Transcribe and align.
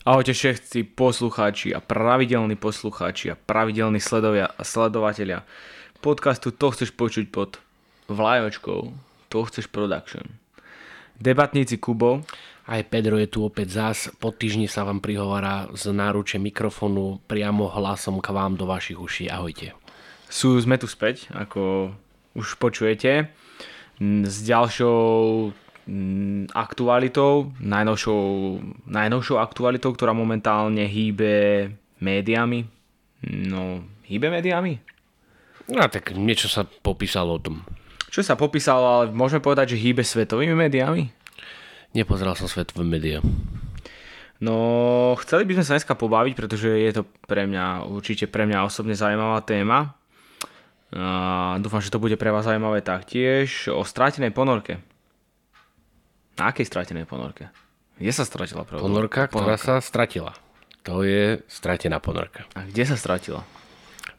Ahojte 0.00 0.32
všetci 0.32 0.96
poslucháči 0.96 1.76
a 1.76 1.84
pravidelní 1.84 2.56
poslucháči 2.56 3.36
a 3.36 3.36
pravidelní 3.36 4.00
sledovia 4.00 4.48
a 4.48 4.64
sledovatelia 4.64 5.44
podcastu 6.00 6.56
To 6.56 6.72
chceš 6.72 6.96
počuť 6.96 7.28
pod 7.28 7.60
vlajočkou 8.08 8.80
To 9.28 9.38
chceš 9.44 9.68
production. 9.68 10.40
Debatníci 11.20 11.76
Kubo. 11.76 12.24
Aj 12.64 12.80
Pedro 12.88 13.20
je 13.20 13.28
tu 13.28 13.44
opäť 13.44 13.76
zás. 13.76 14.08
Po 14.16 14.32
týždni 14.32 14.72
sa 14.72 14.88
vám 14.88 15.04
prihovára 15.04 15.68
z 15.76 15.92
náruče 15.92 16.40
mikrofónu 16.40 17.20
priamo 17.28 17.68
hlasom 17.68 18.24
k 18.24 18.32
vám 18.32 18.56
do 18.56 18.64
vašich 18.64 18.96
uší. 18.96 19.28
Ahojte. 19.28 19.76
Sú, 20.32 20.56
sme 20.64 20.80
tu 20.80 20.88
späť, 20.88 21.28
ako 21.36 21.92
už 22.40 22.56
počujete, 22.56 23.28
s 24.00 24.36
ďalšou 24.48 25.52
aktualitou, 26.52 27.52
najnovšou, 27.58 28.22
najnovšou 28.86 29.36
aktualitou, 29.40 29.94
ktorá 29.96 30.12
momentálne 30.14 30.86
hýbe 30.86 31.68
médiami. 31.98 32.68
No, 33.26 33.84
hýbe 34.06 34.30
médiami? 34.30 34.78
No 35.70 35.86
tak 35.86 36.14
niečo 36.14 36.50
sa 36.50 36.66
popísalo 36.66 37.38
o 37.38 37.42
tom. 37.42 37.62
Čo 38.10 38.26
sa 38.26 38.34
popísalo, 38.34 38.82
ale 38.82 39.04
môžeme 39.14 39.38
povedať, 39.38 39.74
že 39.74 39.82
hýbe 39.82 40.02
svetovými 40.02 40.54
médiami? 40.56 41.14
Nepozeral 41.94 42.34
som 42.34 42.50
svetové 42.50 42.82
médiá. 42.82 43.22
No, 44.40 45.14
chceli 45.20 45.44
by 45.44 45.60
sme 45.60 45.64
sa 45.66 45.74
dneska 45.76 45.94
pobaviť, 45.94 46.32
pretože 46.32 46.70
je 46.72 46.90
to 46.96 47.02
pre 47.28 47.44
mňa, 47.44 47.86
určite 47.86 48.24
pre 48.26 48.48
mňa 48.48 48.66
osobne 48.66 48.96
zaujímavá 48.96 49.44
téma. 49.44 49.94
A 50.90 51.54
dúfam, 51.62 51.78
že 51.78 51.92
to 51.92 52.02
bude 52.02 52.18
pre 52.18 52.34
vás 52.34 52.48
zaujímavé 52.48 52.82
taktiež 52.82 53.70
o 53.70 53.86
strátenej 53.86 54.34
ponorke. 54.34 54.82
Na 56.40 56.48
akej 56.48 56.64
stratenej 56.64 57.04
ponorke? 57.04 57.52
Kde 58.00 58.12
sa 58.16 58.24
stratila? 58.24 58.64
Pravda? 58.64 58.80
Ponorka, 58.80 59.28
ktorá 59.28 59.60
sa 59.60 59.76
stratila. 59.84 60.32
To 60.88 61.04
je 61.04 61.44
stratená 61.52 62.00
ponorka. 62.00 62.48
A 62.56 62.64
kde 62.64 62.88
sa 62.88 62.96
stratila? 62.96 63.44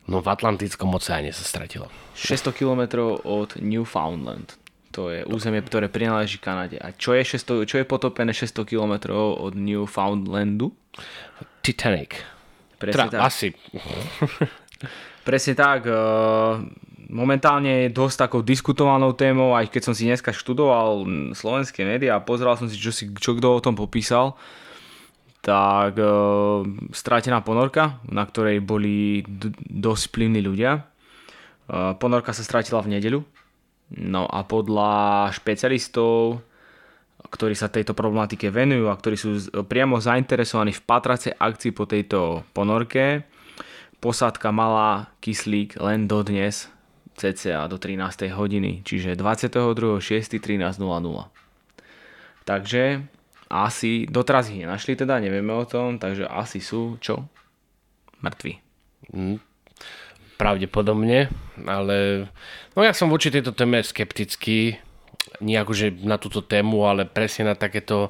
No 0.05 0.21
v 0.21 0.29
Atlantickom 0.29 0.93
oceáne 0.93 1.33
sa 1.33 1.41
stratila. 1.41 1.89
600 2.13 2.53
km 2.53 2.81
od 3.25 3.57
Newfoundland. 3.57 4.53
To 4.93 5.09
je 5.09 5.25
územie, 5.25 5.65
ktoré 5.65 5.89
prináleží 5.89 6.37
Kanade. 6.37 6.77
A 6.77 6.93
čo 6.93 7.17
je, 7.17 7.25
600, 7.25 7.65
čo 7.65 7.81
je 7.81 7.85
potopené 7.89 8.37
600 8.37 8.69
km 8.69 9.17
od 9.17 9.57
Newfoundlandu? 9.57 10.77
Titanic. 11.65 12.21
Presne 12.77 13.09
teda, 13.09 13.17
tak. 13.17 13.21
Asi. 13.25 13.49
Presne 15.27 15.53
tak. 15.57 15.89
Uh, 15.89 16.69
momentálne 17.11 17.85
je 17.85 17.95
dosť 17.95 18.25
takou 18.25 18.41
diskutovanou 18.41 19.11
témou, 19.11 19.53
aj 19.53 19.67
keď 19.67 19.81
som 19.91 19.93
si 19.93 20.07
dneska 20.07 20.31
študoval 20.31 21.03
slovenské 21.35 21.83
médiá 21.83 22.17
a 22.17 22.23
pozeral 22.23 22.55
som 22.55 22.71
si, 22.71 22.79
čo, 22.79 22.95
si, 22.95 23.11
čo 23.19 23.35
kto 23.35 23.59
o 23.59 23.63
tom 23.63 23.75
popísal, 23.75 24.39
tak 25.43 25.99
e, 25.99 26.07
strátená 26.95 27.43
ponorka, 27.43 27.99
na 28.07 28.23
ktorej 28.23 28.63
boli 28.63 29.27
d- 29.27 29.51
dosť 29.67 30.15
plynní 30.15 30.39
ľudia. 30.39 30.71
E, 30.79 30.81
ponorka 31.99 32.31
sa 32.31 32.47
strátila 32.47 32.79
v 32.79 32.97
nedeľu. 32.97 33.19
No 33.91 34.23
a 34.31 34.47
podľa 34.47 35.27
špecialistov, 35.35 36.39
ktorí 37.27 37.53
sa 37.59 37.67
tejto 37.67 37.91
problematike 37.91 38.47
venujú 38.47 38.87
a 38.87 38.95
ktorí 38.95 39.15
sú 39.19 39.29
priamo 39.67 39.99
zainteresovaní 39.99 40.71
v 40.71 40.85
patracej 40.87 41.35
akcii 41.35 41.71
po 41.75 41.83
tejto 41.83 42.47
ponorke, 42.55 43.27
posádka 43.99 44.49
mala 44.55 45.11
kyslík 45.19 45.75
len 45.83 46.07
dodnes 46.07 46.71
cca 47.15 47.67
do 47.67 47.77
13. 47.77 48.31
hodiny, 48.31 48.81
čiže 48.85 49.15
22.6.13.00. 49.15 50.81
Takže 52.41 53.05
asi, 53.51 54.07
doteraz 54.07 54.49
ich 54.49 54.63
nenašli 54.63 54.95
teda, 54.95 55.19
nevieme 55.19 55.51
o 55.51 55.67
tom, 55.67 55.99
takže 55.99 56.25
asi 56.25 56.63
sú, 56.63 56.95
čo? 57.03 57.27
Mŕtvi. 58.23 58.63
Mm, 59.11 59.37
pravdepodobne, 60.39 61.27
ale 61.67 62.27
no 62.73 62.79
ja 62.81 62.95
som 62.95 63.11
voči 63.11 63.29
tejto 63.29 63.51
téme 63.51 63.83
skeptický, 63.83 64.79
nie 65.43 65.57
akože 65.59 66.01
na 66.01 66.17
túto 66.17 66.41
tému, 66.41 66.87
ale 66.87 67.05
presne 67.05 67.53
na 67.53 67.55
takéto 67.59 68.09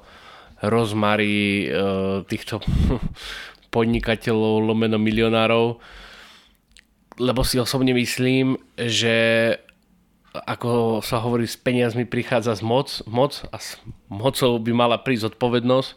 rozmary 0.61 1.67
e, 1.67 1.75
týchto 2.29 2.61
podnikateľov, 3.75 4.63
lomeno 4.63 5.01
milionárov, 5.01 5.81
lebo 7.19 7.43
si 7.43 7.59
osobne 7.59 7.91
myslím, 7.91 8.55
že 8.77 9.57
ako 10.31 11.03
sa 11.03 11.19
hovorí, 11.19 11.43
s 11.43 11.59
peniazmi 11.59 12.07
prichádza 12.07 12.55
z 12.55 12.63
moc, 12.63 12.87
moc 13.03 13.43
a 13.51 13.59
s 13.59 13.75
mocou 14.07 14.55
by 14.63 14.71
mala 14.71 14.95
prísť 14.95 15.31
zodpovednosť, 15.31 15.89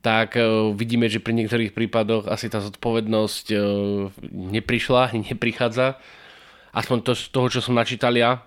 tak 0.00 0.40
e, 0.40 0.72
vidíme, 0.72 1.06
že 1.12 1.20
pri 1.20 1.36
niektorých 1.36 1.76
prípadoch 1.76 2.32
asi 2.32 2.48
tá 2.48 2.64
zodpovednosť 2.64 3.46
e, 3.52 3.56
neprišla, 4.32 5.12
neprichádza. 5.28 6.00
Aspoň 6.72 6.98
to, 7.04 7.12
z 7.12 7.28
toho, 7.28 7.48
čo 7.52 7.60
som 7.60 7.76
načítal 7.76 8.16
ja, 8.16 8.40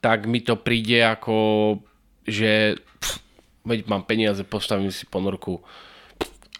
tak 0.00 0.24
mi 0.24 0.40
to 0.40 0.56
príde 0.56 1.04
ako, 1.04 1.36
že 2.24 2.80
pff, 2.80 3.20
veď 3.68 3.92
mám 3.92 4.08
peniaze, 4.08 4.40
postavím 4.40 4.88
si 4.88 5.04
ponorku 5.04 5.60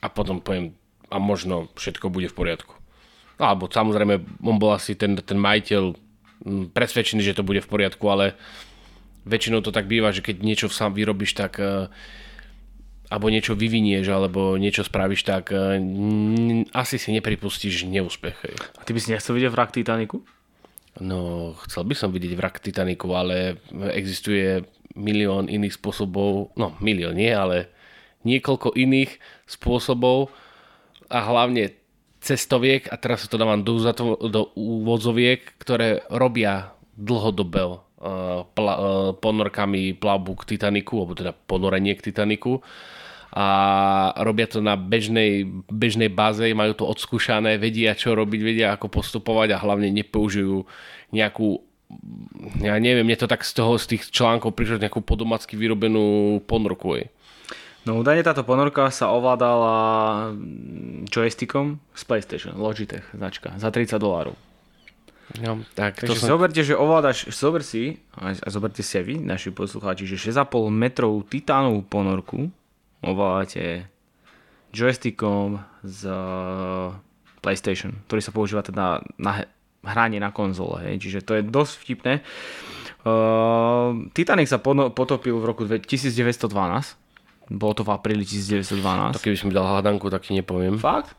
a 0.04 0.06
potom 0.12 0.44
poviem 0.44 0.76
a 1.08 1.16
možno 1.16 1.72
všetko 1.80 2.12
bude 2.12 2.28
v 2.28 2.36
poriadku 2.36 2.81
alebo 3.42 3.66
samozrejme 3.66 4.22
on 4.47 4.56
bol 4.62 4.78
asi 4.78 4.94
ten, 4.94 5.19
ten 5.19 5.34
majiteľ 5.34 5.82
mm, 6.47 6.64
presvedčený, 6.70 7.26
že 7.26 7.34
to 7.34 7.42
bude 7.42 7.58
v 7.58 7.70
poriadku, 7.70 8.06
ale 8.06 8.38
väčšinou 9.26 9.58
to 9.66 9.75
tak 9.75 9.91
býva, 9.91 10.14
že 10.14 10.22
keď 10.22 10.47
niečo 10.47 10.66
sám 10.70 10.94
vyrobíš, 10.94 11.34
tak 11.34 11.58
e, 11.58 11.91
alebo 13.10 13.26
niečo 13.28 13.58
vyvinieš, 13.58 14.06
alebo 14.06 14.54
niečo 14.54 14.86
spravíš, 14.86 15.26
tak 15.26 15.50
e, 15.50 15.82
asi 16.70 16.97
si 17.03 17.10
nepripustíš 17.10 17.91
neúspech. 17.91 18.38
A 18.78 18.82
ty 18.86 18.94
by 18.94 19.00
si 19.03 19.10
nechcel 19.10 19.34
vidieť 19.34 19.50
vrak 19.50 19.74
Titaniku? 19.74 20.22
No, 21.03 21.53
chcel 21.66 21.88
by 21.88 21.94
som 21.98 22.14
vidieť 22.14 22.38
vrak 22.38 22.62
Titaniku, 22.62 23.10
ale 23.16 23.59
existuje 23.91 24.62
milión 24.94 25.48
iných 25.48 25.80
spôsobov, 25.80 26.53
no 26.54 26.76
milión 26.84 27.16
nie, 27.16 27.32
ale 27.32 27.72
niekoľko 28.22 28.76
iných 28.76 29.19
spôsobov 29.48 30.30
a 31.09 31.19
hlavne 31.26 31.81
cestoviek, 32.22 32.87
a 32.87 32.97
teraz 32.97 33.27
sa 33.27 33.28
to 33.28 33.37
dávam 33.37 33.66
do, 33.66 33.83
do 34.31 34.43
úvodzoviek, 34.55 35.59
ktoré 35.59 36.06
robia 36.06 36.71
dlhodobé 36.94 37.66
uh, 37.66 38.47
pla, 38.55 38.75
uh, 38.78 39.10
ponorkami 39.19 39.99
plavbu 39.99 40.33
k 40.38 40.55
Titaniku, 40.55 41.03
alebo 41.03 41.19
teda 41.19 41.34
ponorenie 41.34 41.99
k 41.99 42.15
Titaniku 42.15 42.62
a 43.33 43.47
robia 44.21 44.44
to 44.44 44.60
na 44.60 44.77
bežnej, 44.77 45.49
bežnej 45.72 46.12
báze, 46.12 46.44
majú 46.53 46.77
to 46.77 46.84
odskúšané, 46.84 47.56
vedia 47.56 47.97
čo 47.97 48.12
robiť, 48.12 48.41
vedia 48.44 48.77
ako 48.77 48.93
postupovať 48.93 49.56
a 49.56 49.62
hlavne 49.65 49.89
nepoužijú 49.89 50.69
nejakú 51.16 51.65
ja 52.65 52.81
neviem, 52.81 53.04
mne 53.04 53.21
to 53.21 53.28
tak 53.28 53.44
z 53.44 53.53
toho, 53.53 53.77
z 53.77 53.97
tých 53.97 54.09
článkov 54.09 54.56
prišlo 54.56 54.81
nejakú 54.81 55.04
podomacky 55.04 55.60
vyrobenú 55.60 56.41
ponorku. 56.49 56.97
Je. 56.97 57.12
No 57.82 57.98
údajne 57.98 58.22
táto 58.22 58.47
ponorka 58.47 58.87
sa 58.94 59.10
ovládala 59.10 59.75
joystickom 61.10 61.82
z 61.98 62.03
PlayStation, 62.06 62.54
Logitech 62.54 63.03
značka, 63.10 63.59
za 63.59 63.75
30 63.75 63.98
dolárov. 63.98 64.38
No, 65.43 65.65
tak 65.75 65.98
Takže 65.98 66.06
to 66.06 66.15
som... 66.15 66.28
zoberte, 66.37 66.60
že 66.62 66.78
ovládaš, 66.78 67.32
zober 67.34 67.66
si, 67.66 67.98
a, 68.15 68.37
a 68.37 68.48
zoberte 68.53 68.84
si 68.84 69.00
aj 69.00 69.04
vy, 69.06 69.15
naši 69.19 69.50
poslucháči, 69.50 70.06
že 70.06 70.31
6,5 70.31 70.71
metrovú 70.71 71.25
titánovú 71.26 71.82
ponorku 71.82 72.53
ovládate 73.03 73.91
joystickom 74.71 75.59
z 75.82 76.01
PlayStation, 77.42 77.98
ktorý 78.06 78.21
sa 78.22 78.30
používa 78.30 78.62
teda 78.62 79.03
na 79.18 79.42
hranie 79.83 80.22
na 80.22 80.30
konzole, 80.30 80.86
hej. 80.86 81.03
čiže 81.03 81.27
to 81.27 81.34
je 81.34 81.42
dosť 81.42 81.72
vtipné. 81.83 82.15
Uh, 83.03 84.06
Titanic 84.15 84.47
sa 84.47 84.62
potopil 84.62 85.34
v 85.34 85.42
roku 85.42 85.66
1912 85.66 87.02
bolo 87.53 87.72
to 87.77 87.83
v 87.84 87.91
apríli 87.93 88.25
1912. 88.25 89.16
Tak 89.16 89.22
keby 89.22 89.37
som 89.37 89.49
dal 89.53 89.69
hádanku, 89.69 90.09
tak 90.09 90.25
ti 90.25 90.33
nepoviem. 90.33 90.81
Fakt? 90.81 91.13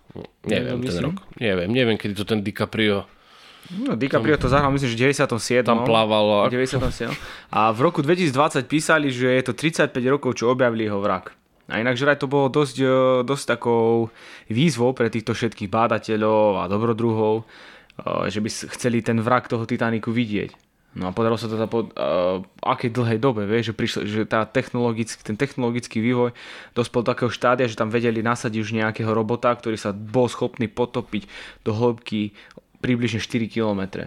Neviem 0.46 0.82
ten 0.82 0.98
rok. 1.00 1.22
Neviem, 1.38 1.70
neviem, 1.70 1.96
kedy 1.98 2.14
to 2.18 2.26
ten 2.26 2.42
DiCaprio... 2.42 3.06
No, 3.80 3.96
DiCaprio 3.96 4.36
to 4.36 4.52
zahral, 4.52 4.76
myslím, 4.76 4.92
že 4.92 4.98
v 5.00 5.16
97. 5.16 5.64
Tam 5.64 5.88
plávalo. 5.88 6.52
97. 6.52 7.08
A 7.48 7.72
v 7.72 7.80
roku 7.80 8.04
2020 8.04 8.68
písali, 8.68 9.08
že 9.08 9.32
je 9.40 9.44
to 9.46 9.54
35 9.56 9.96
rokov, 10.12 10.36
čo 10.36 10.52
objavili 10.52 10.84
jeho 10.84 11.00
vrak. 11.00 11.32
A 11.72 11.80
inak, 11.80 11.96
že 11.96 12.04
to 12.20 12.28
bolo 12.28 12.52
dosť, 12.52 12.78
e, 12.84 12.96
dosť 13.24 13.56
takou 13.56 14.12
výzvou 14.52 14.92
pre 14.92 15.08
týchto 15.08 15.32
všetkých 15.32 15.72
bádateľov 15.72 16.60
a 16.60 16.64
dobrodruhov, 16.68 17.36
e, 17.40 17.44
že 18.28 18.44
by 18.44 18.50
chceli 18.76 19.00
ten 19.00 19.24
vrak 19.24 19.48
toho 19.48 19.64
Titaniku 19.64 20.12
vidieť. 20.12 20.52
No 20.94 21.10
a 21.10 21.12
podarilo 21.12 21.42
sa 21.42 21.50
to 21.50 21.57
po 21.66 21.90
uh, 21.90 22.45
akej 22.62 22.94
dlhej 22.94 23.18
dobe, 23.18 23.50
vieš, 23.50 23.72
že, 23.72 23.74
prišlo, 23.74 24.00
že 24.06 24.22
tá 24.30 24.45
technologický, 24.45 25.25
ten 25.25 25.34
technologický 25.34 25.98
vývoj 25.98 26.38
dospel 26.78 27.01
do 27.01 27.10
takého 27.10 27.34
štádia, 27.34 27.66
že 27.66 27.74
tam 27.74 27.90
vedeli 27.90 28.22
nasadiť 28.22 28.60
už 28.62 28.78
nejakého 28.78 29.10
robota, 29.10 29.50
ktorý 29.50 29.74
sa 29.74 29.90
bol 29.90 30.30
schopný 30.30 30.69
potopiť 30.69 31.25
do 31.66 31.74
hĺbky 31.74 32.38
približne 32.78 33.18
4 33.18 33.50
km. 33.50 34.06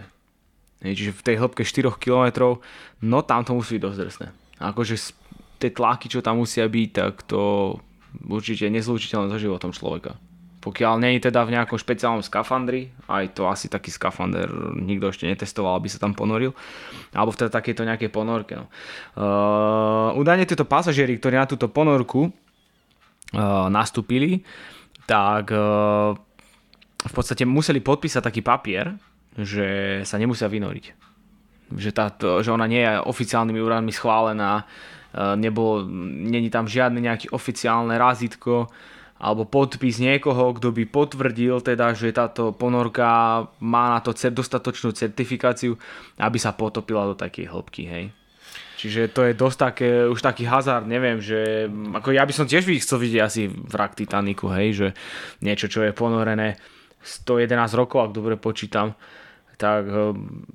Čiže 0.79 1.11
v 1.11 1.21
tej 1.27 1.35
hĺbke 1.43 1.67
4 1.67 1.91
km, 1.99 2.55
no 3.03 3.19
tam 3.19 3.43
to 3.43 3.51
musí 3.51 3.75
byť 3.75 3.83
dosť 3.83 3.97
drsné. 3.99 4.27
Akože 4.63 4.95
tie 5.59 5.73
tlaky, 5.73 6.07
čo 6.07 6.23
tam 6.23 6.39
musia 6.39 6.69
byť, 6.69 6.89
tak 6.95 7.25
to 7.27 7.75
určite 8.31 8.69
nezlučiteľné 8.71 9.27
so 9.27 9.41
životom 9.41 9.75
človeka. 9.75 10.15
Pokiaľ 10.67 10.99
je 10.99 11.31
teda 11.31 11.47
v 11.47 11.55
nejakom 11.55 11.79
špeciálnom 11.79 12.19
skafandri, 12.19 12.91
aj 13.07 13.39
to 13.39 13.47
asi 13.47 13.71
taký 13.71 13.87
skafander 13.87 14.51
nikto 14.75 15.07
ešte 15.07 15.23
netestoval, 15.23 15.79
aby 15.79 15.87
sa 15.87 15.95
tam 15.95 16.11
ponoril, 16.11 16.51
alebo 17.15 17.31
v 17.31 17.39
teda 17.39 17.55
takéto 17.55 17.87
nejakej 17.87 18.11
ponorke. 18.11 18.59
No. 18.59 18.67
Uh, 19.15 20.11
údajne 20.19 20.43
tieto 20.43 20.67
pasažieri, 20.67 21.15
ktorí 21.15 21.39
na 21.39 21.47
túto 21.47 21.71
ponorku 21.71 22.27
uh, 22.27 23.71
nastúpili, 23.71 24.43
tak 25.07 25.55
uh, 25.55 26.11
v 26.99 27.13
podstate 27.15 27.47
museli 27.47 27.79
podpísať 27.79 28.19
taký 28.27 28.43
papier, 28.43 28.91
že 29.39 30.03
sa 30.03 30.19
nemusia 30.19 30.51
vynoriť. 30.51 30.85
Že, 31.79 31.89
tá, 31.95 32.11
že 32.43 32.51
ona 32.51 32.67
nie 32.67 32.83
je 32.83 33.07
oficiálnymi 33.07 33.59
úradmi 33.63 33.95
schválená, 33.95 34.67
nebolo, 35.15 35.87
není 36.27 36.51
tam 36.51 36.67
žiadne 36.67 36.99
nejaké 36.99 37.31
oficiálne 37.31 37.95
razítko, 37.95 38.67
alebo 39.17 39.49
podpis 39.49 39.97
niekoho, 39.97 40.53
kto 40.57 40.69
by 40.69 40.83
potvrdil 40.85 41.61
teda, 41.65 41.97
že 41.97 42.13
táto 42.13 42.53
ponorka 42.53 43.43
má 43.61 43.97
na 43.97 43.99
to 43.99 44.13
dostatočnú 44.13 44.93
certifikáciu, 44.93 45.73
aby 46.21 46.37
sa 46.37 46.53
potopila 46.53 47.09
do 47.09 47.17
takej 47.17 47.49
hĺbky, 47.49 47.83
hej. 47.89 48.05
Čiže 48.77 49.09
to 49.09 49.25
je 49.25 49.33
dosť 49.33 49.57
také, 49.57 49.89
už 50.05 50.21
taký 50.21 50.45
hazard, 50.45 50.85
neviem, 50.85 51.17
že 51.17 51.65
ako 51.97 52.13
ja 52.13 52.21
by 52.21 52.33
som 52.33 52.45
tiež 52.45 52.61
chcel 52.77 53.01
vidieť 53.01 53.21
asi 53.25 53.49
vrak 53.49 53.97
Titaniku, 53.97 54.53
hej, 54.53 54.67
že 54.77 54.87
niečo, 55.41 55.65
čo 55.65 55.81
je 55.81 55.97
ponorené 55.97 56.61
111 57.01 57.73
rokov, 57.73 58.05
ak 58.05 58.13
dobre 58.13 58.37
počítam, 58.37 58.93
tak 59.57 59.81
ehm, 59.89 60.45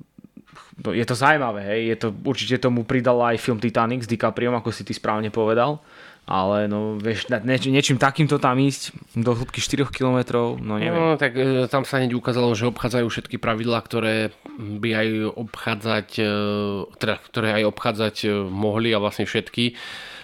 je 0.95 1.03
to 1.03 1.19
zaujímavé, 1.19 1.67
hej, 1.67 1.81
je 1.91 1.97
to, 1.99 2.07
určite 2.23 2.63
tomu 2.63 2.87
pridal 2.87 3.19
aj 3.27 3.43
film 3.43 3.59
Titanic 3.59 4.07
s 4.07 4.09
DiCaprio, 4.09 4.55
ako 4.55 4.71
si 4.71 4.87
ty 4.87 4.95
správne 4.95 5.27
povedal, 5.27 5.83
ale 6.23 6.71
no 6.71 6.95
vieš, 6.95 7.27
nieč, 7.27 7.67
niečím 7.67 7.99
takýmto 7.99 8.39
tam 8.39 8.55
ísť 8.55 8.95
do 9.19 9.35
hĺbky 9.35 9.59
4 9.59 9.91
km, 9.91 10.47
no 10.55 10.79
neviem. 10.79 10.95
No 10.95 11.19
tak 11.19 11.35
e, 11.35 11.67
tam 11.67 11.83
sa 11.83 11.99
hneď 11.99 12.15
ukázalo, 12.15 12.55
že 12.55 12.71
obchádzajú 12.71 13.07
všetky 13.11 13.35
pravidlá, 13.43 13.83
ktoré 13.83 14.31
by 14.55 14.89
aj 14.95 15.07
obchádzať, 15.35 16.07
e, 16.23 16.31
teda, 16.95 17.15
ktoré 17.27 17.49
aj 17.59 17.63
obchádzať 17.75 18.15
e, 18.23 18.27
mohli 18.47 18.95
a 18.95 19.03
vlastne 19.03 19.27
všetky. 19.27 19.75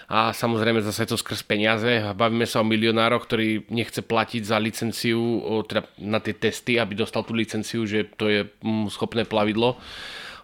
A 0.10 0.34
samozrejme 0.34 0.82
zase 0.82 1.06
to 1.06 1.20
skrz 1.20 1.46
peniaze. 1.46 2.02
Bavíme 2.18 2.50
sa 2.50 2.64
o 2.64 2.66
milionároch, 2.66 3.30
ktorý 3.30 3.70
nechce 3.70 4.02
platiť 4.02 4.42
za 4.42 4.58
licenciu, 4.58 5.22
teda 5.70 5.86
na 6.02 6.18
tie 6.18 6.34
testy, 6.34 6.82
aby 6.82 6.98
dostal 6.98 7.22
tú 7.22 7.38
licenciu, 7.38 7.86
že 7.86 8.10
to 8.18 8.26
je 8.26 8.42
mm, 8.66 8.90
schopné 8.90 9.28
plavidlo 9.30 9.78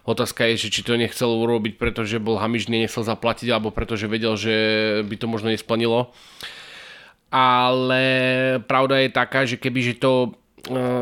Otázka 0.06 0.46
je, 0.54 0.66
že 0.66 0.68
či 0.70 0.80
to 0.86 0.94
nechcel 0.94 1.26
urobiť, 1.26 1.82
pretože 1.82 2.22
bol 2.22 2.38
hamižný, 2.38 2.86
nechcel 2.86 3.02
zaplatiť, 3.02 3.50
alebo 3.50 3.74
pretože 3.74 4.06
vedel, 4.06 4.38
že 4.38 4.54
by 5.02 5.14
to 5.18 5.26
možno 5.26 5.50
nesplnilo. 5.50 6.14
Ale 7.34 8.04
pravda 8.70 9.02
je 9.02 9.10
taká, 9.10 9.42
že 9.42 9.58
keby 9.58 9.80
že 9.82 9.94
to 9.98 10.38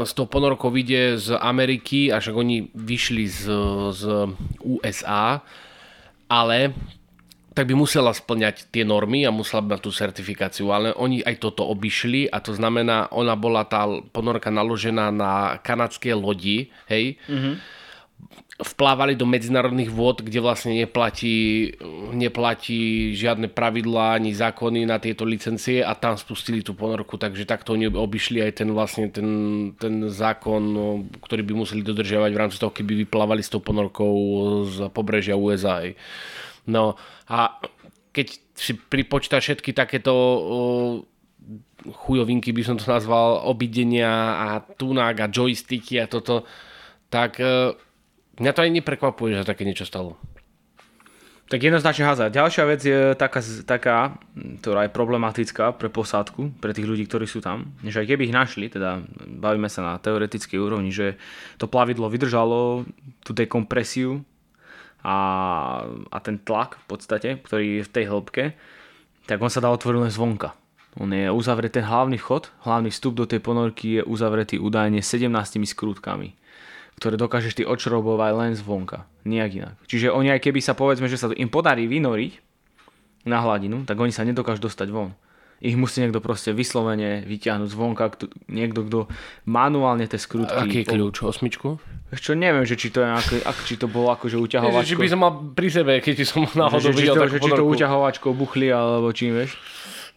z 0.05 0.13
toho 0.13 0.29
ponorkou 0.29 0.69
vyjde 0.69 1.21
z 1.21 1.29
Ameriky, 1.37 2.13
až 2.13 2.33
ak 2.33 2.37
oni 2.37 2.69
vyšli 2.73 3.25
z, 3.29 3.49
z 3.97 4.03
USA, 4.61 5.41
ale 6.29 6.77
tak 7.55 7.71
by 7.71 7.75
musela 7.79 8.11
splňať 8.11 8.69
tie 8.69 8.85
normy 8.85 9.25
a 9.25 9.33
musela 9.33 9.65
mať 9.65 9.81
tú 9.81 9.95
certifikáciu, 9.95 10.69
ale 10.75 10.93
oni 10.93 11.25
aj 11.25 11.39
toto 11.39 11.65
obišli 11.65 12.29
a 12.29 12.45
to 12.45 12.53
znamená, 12.53 13.09
ona 13.15 13.39
bola 13.39 13.65
tá 13.65 13.89
ponorka 14.13 14.53
naložená 14.53 15.09
na 15.15 15.57
kanadské 15.63 16.13
lodi, 16.13 16.69
hej, 16.89 17.17
mm-hmm 17.25 17.84
vplávali 18.55 19.19
do 19.19 19.27
medzinárodných 19.27 19.91
vôd, 19.91 20.23
kde 20.23 20.39
vlastne 20.39 20.79
neplatí, 20.79 21.75
neplatí 22.15 23.11
žiadne 23.19 23.51
pravidlá 23.51 24.15
ani 24.15 24.31
zákony 24.31 24.87
na 24.87 25.03
tieto 25.03 25.27
licencie 25.27 25.83
a 25.83 25.91
tam 25.99 26.15
spustili 26.15 26.63
tú 26.63 26.71
ponorku, 26.79 27.19
takže 27.19 27.51
takto 27.51 27.75
oni 27.75 27.91
obišli 27.91 28.39
aj 28.47 28.63
ten 28.63 28.71
vlastne 28.71 29.11
ten, 29.11 29.29
ten 29.75 30.07
zákon, 30.07 30.63
no, 30.63 31.03
ktorý 31.27 31.43
by 31.43 31.53
museli 31.67 31.83
dodržiavať 31.83 32.31
v 32.31 32.41
rámci 32.47 32.57
toho, 32.63 32.71
keby 32.71 33.03
vyplávali 33.03 33.43
s 33.43 33.51
tou 33.51 33.59
ponorkou 33.59 34.15
z 34.71 34.77
pobrežia 34.95 35.35
USA. 35.35 35.83
No 36.71 36.95
a 37.27 37.59
keď 38.15 38.39
si 38.55 38.79
pripočíta 38.79 39.43
všetky 39.43 39.75
takéto 39.75 40.15
chujovinky 42.07 42.55
by 42.55 42.63
som 42.63 42.79
to 42.79 42.87
nazval, 42.87 43.43
obidenia 43.51 44.39
a 44.39 44.63
tunák 44.63 45.27
a 45.27 45.31
joysticky 45.31 45.99
a 45.99 46.07
toto, 46.07 46.47
tak 47.11 47.43
e, 47.43 47.75
Mňa 48.39 48.53
to 48.55 48.63
aj 48.67 48.71
neprekvapuje, 48.75 49.39
že 49.39 49.47
také 49.47 49.63
niečo 49.63 49.87
stalo. 49.87 50.19
Tak 51.45 51.61
jednoznačne 51.61 52.09
hazard. 52.09 52.33
Ďalšia 52.33 52.65
vec 52.65 52.81
je 52.81 53.13
taká, 53.21 53.45
taká, 53.69 54.17
ktorá 54.65 54.89
je 54.89 54.97
problematická 54.97 55.77
pre 55.77 55.93
posádku, 55.93 56.57
pre 56.57 56.73
tých 56.73 56.89
ľudí, 56.89 57.05
ktorí 57.05 57.29
sú 57.29 57.45
tam, 57.45 57.77
že 57.85 58.01
aj 58.01 58.09
keby 58.09 58.33
ich 58.33 58.35
našli, 58.35 58.73
teda 58.73 59.05
bavíme 59.45 59.69
sa 59.69 59.85
na 59.85 59.95
teoretickej 60.01 60.57
úrovni, 60.57 60.89
že 60.89 61.21
to 61.61 61.69
plavidlo 61.69 62.09
vydržalo 62.09 62.89
tú 63.21 63.37
dekompresiu 63.37 64.25
a, 65.05 65.19
a 65.85 66.19
ten 66.25 66.41
tlak 66.41 66.81
v 66.81 66.85
podstate, 66.97 67.37
ktorý 67.45 67.85
je 67.85 67.87
v 67.87 67.93
tej 67.93 68.05
hĺbke, 68.09 68.45
tak 69.29 69.37
on 69.37 69.53
sa 69.53 69.61
dá 69.61 69.69
otvoriť 69.69 70.01
len 70.01 70.13
zvonka. 70.17 70.57
On 70.97 71.13
je 71.13 71.29
uzavretý, 71.29 71.85
ten 71.85 71.85
hlavný 71.85 72.17
vchod, 72.17 72.57
hlavný 72.65 72.89
vstup 72.89 73.21
do 73.21 73.29
tej 73.29 73.45
ponorky 73.45 74.01
je 74.01 74.03
uzavretý 74.03 74.57
údajne 74.57 75.05
17 75.05 75.29
skrutkami 75.69 76.33
ktoré 76.99 77.19
dokážeš 77.19 77.59
ty 77.59 77.63
odšrobovať 77.67 78.33
len 78.35 78.53
zvonka. 78.55 79.07
Nijak 79.27 79.51
inak. 79.55 79.77
Čiže 79.89 80.15
oni 80.15 80.31
aj 80.35 80.41
keby 80.45 80.61
sa 80.63 80.79
povedzme, 80.79 81.11
že 81.11 81.19
sa 81.19 81.33
im 81.35 81.51
podarí 81.51 81.91
vynoriť 81.91 82.39
na 83.25 83.41
hladinu, 83.41 83.89
tak 83.89 83.99
oni 83.99 84.13
sa 84.13 84.23
nedokážu 84.23 84.69
dostať 84.69 84.89
von. 84.93 85.17
Ich 85.65 85.81
musí 85.81 86.05
niekto 86.05 86.21
proste 86.21 86.53
vyslovene 86.53 87.25
vyťahnuť 87.25 87.69
zvonka, 87.73 88.05
kto, 88.13 88.29
niekto, 88.53 88.85
kto 88.85 88.99
manuálne 89.49 90.05
tie 90.05 90.21
skrutky... 90.21 90.61
Aký 90.61 90.79
je 90.85 90.87
kľúč? 90.93 91.25
Osmičku? 91.25 91.81
Čo 92.13 92.37
neviem, 92.37 92.69
že 92.69 92.77
či 92.77 92.93
to, 92.93 93.01
je 93.01 93.09
ak, 93.09 93.29
ak, 93.49 93.59
či 93.65 93.81
to 93.81 93.89
bolo 93.89 94.13
akože 94.13 94.37
uťahovačko. 94.37 94.93
Či 94.93 95.01
by 95.01 95.09
som 95.09 95.21
mal 95.25 95.33
pri 95.57 95.69
sebe, 95.73 95.93
keď 96.05 96.15
som 96.27 96.45
náhodou 96.53 96.93
že, 96.93 97.01
videl 97.01 97.17
či 97.17 97.21
to, 97.21 97.27
že, 97.33 97.39
či 97.41 97.51
to 97.57 97.65
uťahovačkou 97.65 98.31
buchli, 98.37 98.69
alebo 98.69 99.09
čím, 99.17 99.41
vieš? 99.41 99.57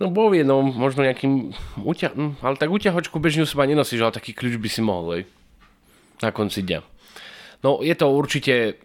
No 0.03 0.11
bol 0.11 0.35
no, 0.43 0.61
možno 0.67 1.07
nejakým... 1.07 1.55
Uťa... 1.79 2.11
Hm, 2.11 2.43
ale 2.43 2.59
tak 2.59 2.67
uťahovačku 2.67 3.15
bežnú 3.17 3.47
sa 3.47 3.63
nenosíš, 3.63 4.03
ale 4.03 4.13
taký 4.13 4.35
kľúč 4.35 4.59
by 4.59 4.69
si 4.69 4.81
mohol, 4.83 5.07
hej 5.15 5.23
na 6.21 6.29
konci 6.33 6.65
dňa. 6.65 6.79
No 7.65 7.81
je 7.81 7.95
to 7.97 8.07
určite, 8.13 8.81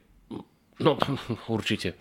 no 0.81 0.97
určite. 1.57 1.97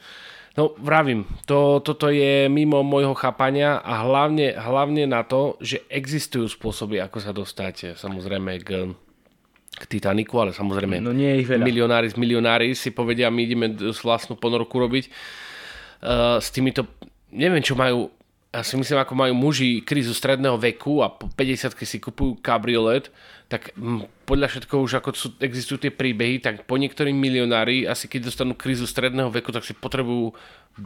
No 0.52 0.76
vravím, 0.76 1.24
to, 1.48 1.80
toto 1.80 2.12
je 2.12 2.52
mimo 2.52 2.84
môjho 2.84 3.16
chápania 3.16 3.80
a 3.80 4.04
hlavne, 4.04 4.52
hlavne 4.52 5.08
na 5.08 5.24
to, 5.24 5.56
že 5.64 5.88
existujú 5.88 6.52
spôsoby, 6.52 7.00
ako 7.00 7.18
sa 7.24 7.32
dostať 7.32 7.96
samozrejme 7.96 8.60
k, 8.60 8.92
k 9.72 9.84
Titaniku, 9.88 10.44
ale 10.44 10.52
samozrejme 10.52 11.00
no 11.00 11.16
nie 11.16 11.40
je 11.40 11.48
ich 11.48 11.48
veľa. 11.48 11.64
milionári 11.64 12.08
z 12.12 12.20
milionári 12.20 12.76
si 12.76 12.92
povedia, 12.92 13.32
my 13.32 13.42
ideme 13.48 13.68
vlastnú 13.80 14.36
ponorku 14.36 14.76
robiť. 14.76 15.08
Uh, 16.04 16.36
s 16.44 16.52
týmito, 16.52 16.84
neviem 17.32 17.64
čo 17.64 17.80
majú, 17.80 18.12
ja 18.52 18.60
si 18.68 18.76
myslím, 18.76 19.00
ako 19.00 19.14
majú 19.16 19.32
muži 19.32 19.80
krízu 19.88 20.12
stredného 20.12 20.60
veku 20.60 21.00
a 21.00 21.08
po 21.08 21.32
50 21.32 21.80
si 21.88 22.04
kupujú 22.04 22.44
kabriolet, 22.44 23.08
tak 23.52 23.76
podľa 24.24 24.48
všetko 24.48 24.80
už 24.80 25.04
ako 25.04 25.10
sú, 25.12 25.28
existujú 25.44 25.84
tie 25.84 25.92
príbehy, 25.92 26.40
tak 26.40 26.64
po 26.64 26.80
niektorí 26.80 27.12
milionári 27.12 27.84
asi 27.84 28.08
keď 28.08 28.32
dostanú 28.32 28.56
krízu 28.56 28.88
stredného 28.88 29.28
veku, 29.28 29.52
tak 29.52 29.68
si 29.68 29.76
potrebujú 29.76 30.32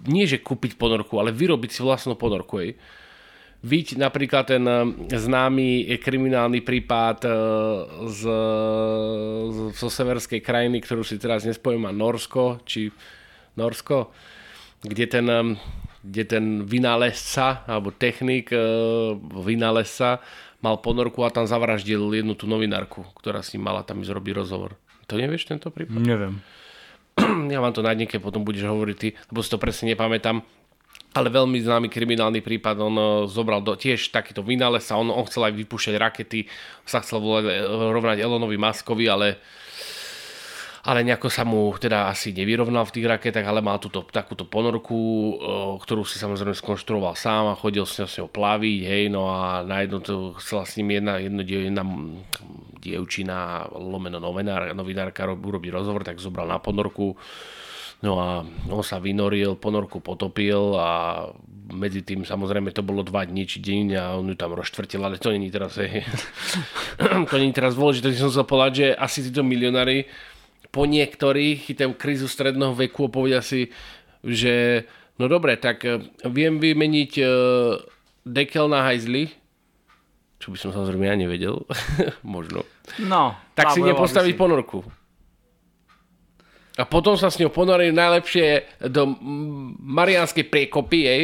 nie 0.10 0.26
že 0.26 0.42
kúpiť 0.42 0.74
ponorku, 0.74 1.22
ale 1.22 1.30
vyrobiť 1.30 1.70
si 1.70 1.86
vlastnú 1.86 2.18
ponorku. 2.18 2.66
Ej. 2.66 2.74
Víť 3.62 4.02
napríklad 4.02 4.50
ten 4.50 4.66
eh, 4.66 4.82
známy 5.14 5.94
kriminálny 6.02 6.66
prípad 6.66 7.18
eh, 7.22 7.34
z, 8.10 8.22
zo 9.78 9.90
severskej 9.94 10.42
krajiny, 10.42 10.82
ktorú 10.82 11.06
si 11.06 11.22
teraz 11.22 11.46
nespojím, 11.46 11.86
a 11.86 11.94
Norsko, 11.94 12.66
či 12.66 12.90
Norsko, 13.62 14.10
kde 14.82 15.06
ten, 15.06 15.26
eh, 15.30 15.54
kde 16.02 16.24
ten 16.26 16.46
vynálezca, 16.66 17.70
alebo 17.70 17.94
technik 17.94 18.50
vynálezca 19.34 20.22
mal 20.64 20.80
ponorku 20.80 21.24
a 21.24 21.34
tam 21.34 21.48
zavraždil 21.48 22.00
jednu 22.12 22.36
tú 22.36 22.46
novinárku, 22.46 23.08
ktorá 23.20 23.44
s 23.44 23.56
ním 23.56 23.68
mala 23.68 23.84
tam 23.84 24.04
ísť 24.04 24.14
robiť 24.16 24.34
rozhovor. 24.36 24.80
To 25.08 25.20
nevieš 25.20 25.50
tento 25.50 25.70
prípad? 25.70 26.02
Neviem. 26.02 26.42
Ja 27.54 27.64
vám 27.64 27.72
to 27.72 27.80
dneke 27.80 28.20
potom 28.20 28.44
budeš 28.44 28.68
hovoriť 28.68 28.98
ty, 29.00 29.16
lebo 29.32 29.40
si 29.40 29.50
to 29.52 29.62
presne 29.62 29.96
nepamätám. 29.96 30.44
Ale 31.16 31.32
veľmi 31.32 31.64
známy 31.64 31.88
kriminálny 31.88 32.44
prípad, 32.44 32.76
on 32.84 32.96
eh, 33.00 33.08
zobral 33.32 33.64
do, 33.64 33.80
tiež 33.80 34.12
takýto 34.12 34.44
vynález 34.44 34.84
a 34.92 35.00
on, 35.00 35.08
on 35.08 35.24
chcel 35.28 35.48
aj 35.48 35.56
vypúšťať 35.56 35.96
rakety, 35.96 36.52
sa 36.84 37.00
chcel 37.00 37.24
eh, 37.24 37.64
rovnať 37.68 38.20
Elonovi 38.20 38.60
Maskovi, 38.60 39.08
ale 39.08 39.40
ale 40.86 41.02
nejako 41.02 41.34
sa 41.34 41.42
mu 41.42 41.74
teda 41.74 42.14
asi 42.14 42.30
nevyrovnal 42.30 42.86
v 42.86 42.94
tých 42.94 43.10
raketách, 43.10 43.42
ale 43.42 43.66
mal 43.66 43.82
túto 43.82 44.06
takúto 44.06 44.46
ponorku, 44.46 44.98
ktorú 45.82 46.06
si 46.06 46.22
samozrejme 46.22 46.54
skonštruoval 46.54 47.18
sám 47.18 47.50
a 47.50 47.60
chodil 47.60 47.90
s 47.90 48.06
ňou 48.06 48.30
plaviť, 48.30 48.80
hej, 48.86 49.04
no 49.10 49.26
a 49.34 49.66
na 49.66 49.82
jednu 49.82 49.98
to 50.06 50.38
chcela 50.38 50.62
s 50.62 50.78
ním 50.78 51.02
jedna, 51.02 51.18
jedna, 51.18 51.42
jedna 51.42 51.84
dievčina, 52.78 53.66
lomeno 53.74 54.22
novinár, 54.22 54.70
novinárka 54.78 55.26
urobiť 55.26 55.74
rozhovor, 55.74 56.06
tak 56.06 56.22
zobral 56.22 56.46
na 56.46 56.62
ponorku, 56.62 57.18
No 58.04 58.20
a 58.20 58.44
on 58.70 58.84
sa 58.84 59.00
vynoril, 59.00 59.56
ponorku 59.56 60.04
potopil 60.04 60.76
a 60.76 61.26
medzi 61.72 62.04
tým 62.04 62.28
samozrejme 62.28 62.70
to 62.70 62.86
bolo 62.86 63.02
dva 63.02 63.26
dní 63.26 63.48
či 63.48 63.64
deň 63.64 63.86
a 63.98 64.04
on 64.20 64.30
ju 64.30 64.36
tam 64.38 64.54
rozštvrtil, 64.54 65.02
ale 65.02 65.18
to 65.18 65.32
není 65.34 65.50
teraz, 65.50 65.80
hej. 65.82 66.06
to 67.32 67.36
není 67.40 67.56
teraz 67.56 67.74
dôležité, 67.74 68.12
som 68.14 68.30
chcel 68.30 68.46
povedať, 68.46 68.74
že 68.76 68.88
asi 68.94 69.26
títo 69.26 69.42
milionári 69.42 70.06
po 70.76 70.84
niektorých 70.84 71.72
chytajú 71.72 71.96
krízu 71.96 72.28
stredného 72.28 72.76
veku 72.76 73.08
a 73.08 73.14
povedia 73.16 73.40
si, 73.40 73.72
že 74.20 74.84
no 75.16 75.32
dobre, 75.32 75.56
tak 75.56 75.88
eh, 75.88 76.04
viem 76.28 76.60
vymeniť 76.60 77.12
uh, 77.24 77.80
dekel 78.28 78.68
na 78.68 78.84
hajzli, 78.84 79.32
čo 80.44 80.52
by 80.52 80.58
som 80.60 80.76
samozrejme 80.76 81.08
ja 81.08 81.16
nevedel, 81.16 81.64
možno. 82.36 82.68
No. 83.00 83.40
Tak 83.56 83.72
si 83.72 83.80
nepostaviť 83.80 84.36
si. 84.36 84.40
ponorku. 84.40 84.84
A 86.76 86.84
potom 86.84 87.16
sa 87.16 87.32
s 87.32 87.40
ňou 87.40 87.56
ponorím 87.56 87.96
najlepšie 87.96 88.84
do 88.92 89.16
Marianskej 89.80 90.44
priekopy, 90.52 91.00
jej, 91.08 91.24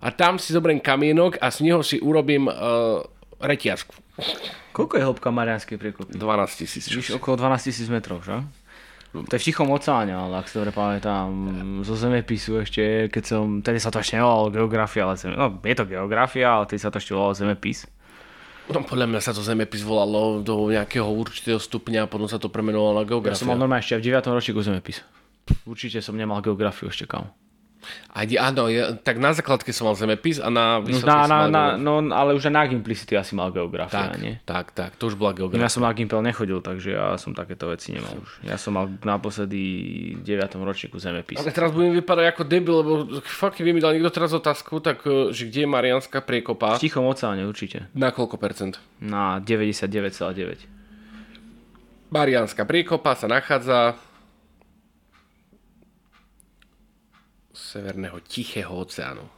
a 0.00 0.12
tam 0.12 0.36
si 0.36 0.52
zoberiem 0.52 0.80
kamienok 0.80 1.40
a 1.40 1.48
z 1.48 1.64
neho 1.64 1.80
si 1.80 1.96
urobím 2.00 2.48
uh, 2.48 3.00
reťazku. 3.40 3.96
Koľko 4.76 4.92
je 4.96 5.02
hĺbka 5.08 5.28
Marianskej 5.32 5.76
priekopy? 5.80 6.16
12 6.16 6.60
tisíc. 6.60 6.84
Okolo 7.12 7.40
12 7.40 7.68
tisíc 7.72 7.88
metrov, 7.88 8.20
že? 8.20 8.44
To 9.10 9.32
je 9.34 9.42
v 9.42 9.46
Tichom 9.50 9.66
oceáne, 9.74 10.14
ale 10.14 10.38
ak 10.38 10.46
si 10.46 10.54
dobre 10.54 10.70
pamätám, 10.70 11.26
zo 11.82 11.98
zemepisu 11.98 12.62
ešte, 12.62 13.10
keď 13.10 13.24
som, 13.26 13.58
tedy 13.58 13.82
sa 13.82 13.90
to 13.90 13.98
ešte 13.98 14.14
nevolalo 14.14 14.54
geografia, 14.54 15.02
ale 15.02 15.18
zem, 15.18 15.34
no 15.34 15.58
je 15.66 15.74
to 15.74 15.82
geografia, 15.82 16.46
ale 16.46 16.70
tedy 16.70 16.78
sa 16.78 16.94
to 16.94 17.02
ešte 17.02 17.10
volalo 17.10 17.34
zemepis. 17.34 17.90
No, 18.70 18.86
podľa 18.86 19.10
mňa 19.10 19.18
sa 19.18 19.34
to 19.34 19.42
zemepis 19.42 19.82
volalo 19.82 20.38
do 20.46 20.70
nejakého 20.70 21.10
určitého 21.10 21.58
stupňa 21.58 22.06
a 22.06 22.10
potom 22.10 22.30
sa 22.30 22.38
to 22.38 22.46
premenovalo 22.46 23.02
na 23.02 23.04
geografia. 23.06 23.34
Ja 23.34 23.42
som 23.42 23.50
mal 23.50 23.58
normálne 23.58 23.82
ešte 23.82 23.98
v 23.98 24.14
9. 24.14 24.30
ročníku 24.30 24.62
zemepis. 24.62 25.02
Určite 25.66 25.98
som 25.98 26.14
nemal 26.14 26.38
geografiu 26.38 26.86
ešte 26.86 27.10
kam. 27.10 27.34
A, 28.10 28.26
áno, 28.26 28.68
ja, 28.68 28.92
tak 28.92 29.16
na 29.16 29.32
základke 29.32 29.72
som 29.72 29.88
mal 29.88 29.96
zemepis 29.96 30.42
a 30.42 30.50
na 30.52 30.82
vysokej 30.82 31.08
no, 31.08 31.26
na, 31.30 31.38
na, 31.48 31.62
no, 31.78 32.02
ale 32.12 32.36
už 32.36 32.50
aj 32.50 32.54
na 32.54 32.66
Gimplicity 32.66 33.16
asi 33.16 33.32
mal 33.32 33.54
geografia, 33.54 34.12
tak, 34.12 34.20
nie? 34.20 34.36
Tak, 34.44 34.74
tak, 34.76 34.90
to 35.00 35.08
už 35.08 35.16
bola 35.16 35.32
geografia. 35.32 35.64
Ja 35.64 35.72
som 35.72 35.86
na 35.86 35.94
Gimpel 35.94 36.20
nechodil, 36.20 36.60
takže 36.60 36.92
ja 36.92 37.16
som 37.16 37.32
takéto 37.32 37.70
veci 37.70 37.96
nemal 37.96 38.12
už. 38.18 38.44
Ja 38.44 38.60
som 38.60 38.76
mal 38.76 38.90
naposledy 39.00 39.62
v 40.18 40.22
9. 40.26 40.58
ročníku 40.60 41.00
zemepis. 41.00 41.40
Ale 41.40 41.54
teraz 41.54 41.72
budem 41.72 41.96
vypadať 42.02 42.26
ako 42.34 42.42
debil, 42.44 42.74
lebo 42.84 42.92
fakt, 43.24 43.56
keby 43.56 43.72
mi 43.72 43.80
dal 43.80 43.96
niekto 43.96 44.12
teraz 44.12 44.34
otázku, 44.34 44.82
tak 44.82 45.06
e, 45.06 45.32
že 45.32 45.48
kde 45.48 45.64
je 45.64 45.68
Marianská 45.70 46.20
priekopa? 46.20 46.76
V 46.76 46.82
Tichom 46.82 47.06
oceáne 47.08 47.46
určite. 47.46 47.88
Na 47.96 48.12
koľko 48.12 48.36
percent? 48.36 48.76
Na 48.98 49.38
99,9. 49.40 50.80
Marianská 52.10 52.66
priekopa 52.66 53.14
sa 53.14 53.30
nachádza 53.30 53.94
Severného 57.60 58.24
Tichého 58.24 58.72
oceánu. 58.72 59.28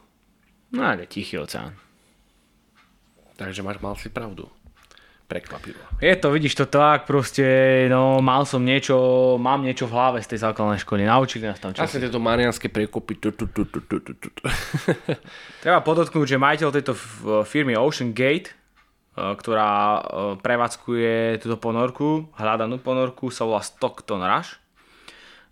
No 0.71 0.79
ale 0.79 1.03
Tichý 1.05 1.43
oceán. 1.43 1.75
Takže 3.35 3.59
máš 3.59 3.83
mal 3.83 3.99
si 3.99 4.07
pravdu. 4.07 4.47
Prekvapivo. 5.27 5.79
Je 6.03 6.13
to, 6.19 6.31
vidíš 6.31 6.55
to 6.55 6.65
tak, 6.67 7.07
proste, 7.07 7.43
no 7.87 8.19
mal 8.19 8.43
som 8.43 8.59
niečo, 8.59 8.95
mám 9.39 9.63
niečo 9.63 9.87
v 9.87 9.95
hlave 9.95 10.19
z 10.19 10.35
tej 10.35 10.39
základnej 10.45 10.83
školy, 10.83 11.07
naučili 11.07 11.47
nás 11.47 11.59
tam 11.63 11.71
čo. 11.71 11.83
Asi 11.83 11.97
tieto 11.97 12.19
marianské 12.19 12.67
prekopy. 12.67 13.17
Tu, 13.17 13.31
tu, 13.31 13.47
tu, 13.49 13.65
tu, 13.65 13.79
tu, 13.81 13.99
tu. 14.03 14.29
Treba 15.63 15.79
podotknúť, 15.83 16.27
že 16.27 16.37
majiteľ 16.39 16.69
tejto 16.75 16.93
firmy 17.47 17.73
Ocean 17.75 18.11
Gate, 18.11 18.51
e, 18.51 18.53
ktorá 19.15 19.69
e, 19.71 19.99
prevádzkuje 20.43 21.39
túto 21.39 21.55
ponorku, 21.57 22.29
hľadanú 22.35 22.79
ponorku, 22.83 23.31
sa 23.31 23.47
volá 23.47 23.63
Stockton 23.63 24.21
Rush. 24.21 24.62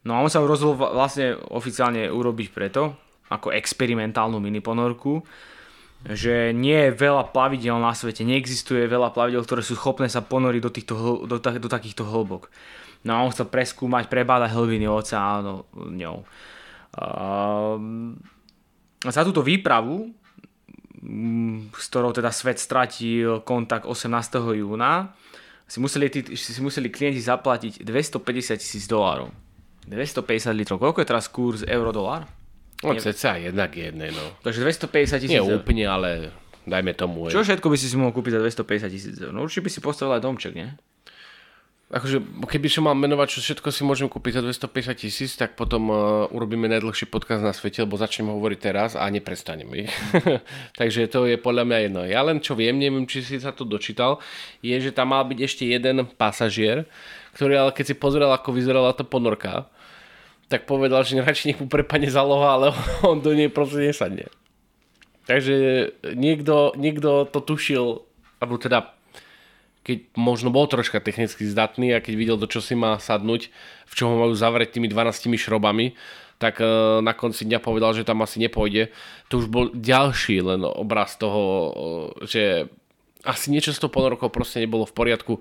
No 0.01 0.17
a 0.17 0.23
on 0.25 0.31
sa 0.33 0.41
rozhodol 0.41 0.81
vlastne 0.81 1.37
oficiálne 1.37 2.09
urobiť 2.09 2.47
preto, 2.49 2.97
ako 3.29 3.53
experimentálnu 3.53 4.41
mini 4.41 4.59
ponorku, 4.59 5.21
že 6.01 6.49
nie 6.57 6.89
je 6.89 6.97
veľa 6.97 7.29
plavidel 7.29 7.77
na 7.77 7.93
svete, 7.93 8.25
neexistuje 8.25 8.89
veľa 8.89 9.13
plavidel, 9.13 9.45
ktoré 9.45 9.61
sú 9.61 9.77
schopné 9.77 10.09
sa 10.09 10.25
ponoriť 10.25 10.61
do, 10.61 10.71
týchto, 10.73 10.93
do, 11.29 11.37
do 11.37 11.69
takýchto 11.69 12.01
hĺbok. 12.01 12.49
No 13.05 13.17
a 13.17 13.21
on 13.21 13.29
chcel 13.29 13.49
preskúmať, 13.49 14.09
prebádať 14.09 14.57
hlbiny 14.57 14.89
oceánov 14.89 15.69
ňou. 15.73 16.25
Uh, 16.91 17.77
za 19.05 19.21
túto 19.21 19.45
výpravu, 19.45 20.09
mm, 21.01 21.73
s 21.77 21.85
ktorou 21.89 22.13
teda 22.13 22.33
svet 22.33 22.57
stratil 22.57 23.45
kontakt 23.45 23.85
18. 23.85 24.09
júna, 24.57 25.13
si 25.69 25.77
museli, 25.79 26.09
tí, 26.11 26.21
si 26.35 26.61
museli 26.61 26.89
klienti 26.91 27.21
zaplatiť 27.21 27.85
250 27.85 28.57
tisíc 28.59 28.89
dolárov. 28.89 29.31
250 29.87 30.53
litrov. 30.53 30.77
Koľko 30.77 31.01
je 31.01 31.07
teraz 31.07 31.25
kurz 31.31 31.65
euro-dolár? 31.65 32.29
No, 32.81 32.97
ceca 32.97 33.37
jednak 33.37 33.77
jednej, 33.77 34.09
no. 34.09 34.25
Takže 34.41 34.65
250 34.89 35.21
tisíc 35.21 35.37
Nie 35.37 35.45
úplne, 35.45 35.85
ale 35.85 36.33
dajme 36.65 36.97
tomu. 36.97 37.29
Čo 37.29 37.45
všetko 37.45 37.69
by 37.69 37.77
si 37.77 37.85
si 37.85 37.95
mohol 37.97 38.09
kúpiť 38.09 38.37
za 38.37 38.41
250 38.41 38.89
tisíc 38.89 39.15
eur? 39.21 39.29
No 39.29 39.45
určite 39.45 39.65
by 39.65 39.71
si 39.73 39.79
postavil 39.85 40.17
aj 40.17 40.25
domček, 40.25 40.53
nie? 40.57 40.69
Akože, 41.91 42.23
keby 42.47 42.71
som 42.71 42.87
mal 42.87 42.95
menovať, 42.95 43.27
čo 43.35 43.39
všetko 43.43 43.67
si 43.67 43.83
môžem 43.83 44.07
kúpiť 44.07 44.39
za 44.39 44.41
250 44.47 44.95
tisíc, 44.95 45.35
tak 45.35 45.59
potom 45.59 45.91
uh, 45.91 46.23
urobíme 46.31 46.71
najdlhší 46.71 47.11
podcast 47.11 47.43
na 47.43 47.51
svete, 47.51 47.83
lebo 47.83 47.99
začneme 47.99 48.31
hovoriť 48.31 48.59
teraz 48.63 48.95
a 48.95 49.03
neprestaneme. 49.11 49.91
Takže 50.79 51.11
to 51.11 51.27
je 51.27 51.35
podľa 51.35 51.67
mňa 51.67 51.77
jedno. 51.83 52.01
Ja 52.07 52.23
len 52.23 52.39
čo 52.39 52.55
viem, 52.55 52.79
neviem, 52.79 53.03
či 53.03 53.19
si 53.27 53.43
sa 53.43 53.51
to 53.51 53.67
dočítal, 53.67 54.23
je, 54.63 54.71
že 54.79 54.95
tam 54.95 55.11
mal 55.11 55.27
byť 55.27 55.39
ešte 55.43 55.67
jeden 55.67 56.07
pasažier, 56.15 56.87
ktorý 57.35 57.53
ale 57.57 57.71
keď 57.71 57.85
si 57.91 57.95
pozrel, 57.95 58.29
ako 58.31 58.55
vyzerala 58.55 58.95
tá 58.95 59.03
ponorka, 59.07 59.67
tak 60.51 60.67
povedal, 60.67 61.07
že 61.07 61.19
radšej 61.19 61.47
nech 61.47 61.59
mu 61.63 61.67
prepane 61.71 62.11
zaloha, 62.11 62.59
ale 62.59 62.67
on 63.09 63.23
do 63.23 63.31
nej 63.31 63.47
proste 63.47 63.81
nesadne. 63.81 64.27
Takže 65.29 65.55
niekto, 66.17 66.75
niekto 66.75 67.29
to 67.29 67.39
tušil, 67.39 68.03
alebo 68.43 68.59
teda 68.59 68.91
keď 69.81 70.13
možno 70.13 70.53
bol 70.53 70.69
troška 70.69 71.01
technicky 71.01 71.41
zdatný 71.47 71.97
a 71.97 72.03
keď 72.03 72.13
videl, 72.13 72.37
do 72.37 72.45
čo 72.45 72.61
si 72.61 72.77
má 72.77 73.01
sadnúť, 73.01 73.49
v 73.89 73.93
čom 73.97 74.13
ho 74.13 74.17
majú 74.21 74.33
zavrieť 74.37 74.77
tými 74.77 74.85
12 74.85 75.25
šrobami, 75.41 75.97
tak 76.37 76.61
e, 76.61 76.65
na 77.01 77.13
konci 77.13 77.45
dňa 77.45 77.61
povedal, 77.61 77.93
že 77.93 78.05
tam 78.05 78.21
asi 78.21 78.41
nepôjde. 78.41 78.93
To 79.29 79.41
už 79.41 79.47
bol 79.49 79.69
ďalší 79.73 80.41
len 80.41 80.61
obraz 80.65 81.17
toho, 81.17 81.41
e, 81.41 81.69
že 82.29 82.43
asi 83.25 83.53
niečo 83.53 83.73
s 83.73 83.81
tou 83.81 83.89
ponorkou 83.89 84.29
proste 84.33 84.61
nebolo 84.61 84.85
v 84.85 84.93
poriadku. 84.93 85.33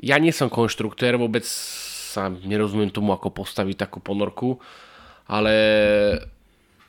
Ja 0.00 0.20
nie 0.20 0.32
som 0.32 0.52
konštruktér, 0.52 1.16
vôbec 1.16 1.46
sa 1.46 2.28
nerozumiem 2.28 2.92
tomu, 2.92 3.12
ako 3.12 3.32
postaviť 3.32 3.76
takú 3.88 3.98
ponorku, 4.00 4.60
ale 5.28 5.54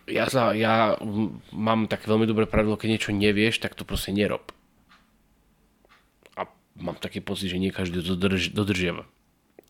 ja, 0.07 0.27
sa, 0.31 0.55
ja 0.55 0.95
mám 1.51 1.91
také 1.91 2.07
veľmi 2.07 2.27
dobré 2.27 2.47
pravidlo, 2.47 2.79
keď 2.79 2.89
niečo 2.95 3.11
nevieš, 3.15 3.59
tak 3.59 3.75
to 3.75 3.83
proste 3.83 4.15
nerob 4.15 4.55
mám 6.79 6.97
taký 6.97 7.19
pocit, 7.21 7.49
že 7.49 7.61
nie 7.61 7.73
každý 7.73 8.01
to 8.01 8.13
dodrž, 8.13 8.53
dodržiava. 8.53 9.05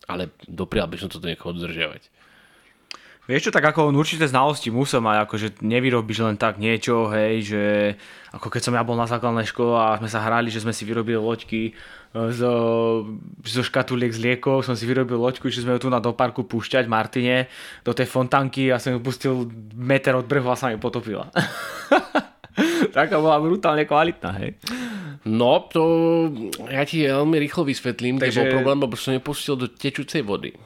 Ale 0.08 0.32
doprial 0.48 0.88
by 0.88 0.96
som 1.00 1.08
to 1.12 1.20
do 1.20 1.28
niekoho 1.28 1.52
dodržiavať. 1.56 2.08
Vieš 3.28 3.52
čo, 3.52 3.52
tak 3.52 3.68
ako 3.68 3.92
on 3.92 4.00
určité 4.00 4.24
znalosti 4.24 4.72
musel 4.72 5.04
mať, 5.04 5.28
akože 5.28 5.48
nevyrobíš 5.60 6.24
len 6.24 6.40
tak 6.40 6.56
niečo, 6.56 7.12
hej, 7.12 7.44
že 7.44 7.62
ako 8.32 8.48
keď 8.48 8.62
som 8.64 8.72
ja 8.72 8.80
bol 8.80 8.96
na 8.96 9.04
základnej 9.04 9.44
škole 9.44 9.76
a 9.76 10.00
sme 10.00 10.08
sa 10.08 10.24
hrali, 10.24 10.48
že 10.48 10.64
sme 10.64 10.72
si 10.72 10.88
vyrobili 10.88 11.20
loďky 11.20 11.62
e, 11.68 11.72
zo, 12.32 12.52
zo 13.44 13.60
škatuliek 13.60 14.08
z 14.16 14.24
liekov, 14.24 14.64
som 14.64 14.72
si 14.72 14.88
vyrobil 14.88 15.20
loďku, 15.20 15.52
že 15.52 15.60
sme 15.60 15.76
ju 15.76 15.84
tu 15.84 15.88
na 15.92 16.00
do 16.00 16.16
parku 16.16 16.40
púšťať 16.48 16.88
Martine, 16.88 17.52
do 17.84 17.92
tej 17.92 18.08
fontanky 18.08 18.72
a 18.72 18.80
som 18.80 18.96
ju 18.96 19.00
pustil 19.04 19.44
meter 19.76 20.16
od 20.16 20.24
brehu 20.24 20.48
a 20.48 20.56
sa 20.56 20.72
mi 20.72 20.80
potopila. 20.80 21.28
Taká 22.96 23.20
bola 23.20 23.44
brutálne 23.44 23.84
kvalitná, 23.84 24.40
hej. 24.40 24.56
No, 25.28 25.68
to 25.68 25.84
ja 26.72 26.80
ti 26.88 27.04
veľmi 27.04 27.36
rýchlo 27.44 27.68
vysvetlím, 27.68 28.16
Takže... 28.16 28.40
bol 28.40 28.64
problém, 28.64 28.78
lebo 28.88 28.96
som 28.96 29.12
nepustil 29.12 29.60
do 29.60 29.68
tečúcej 29.68 30.24
vody. 30.24 30.56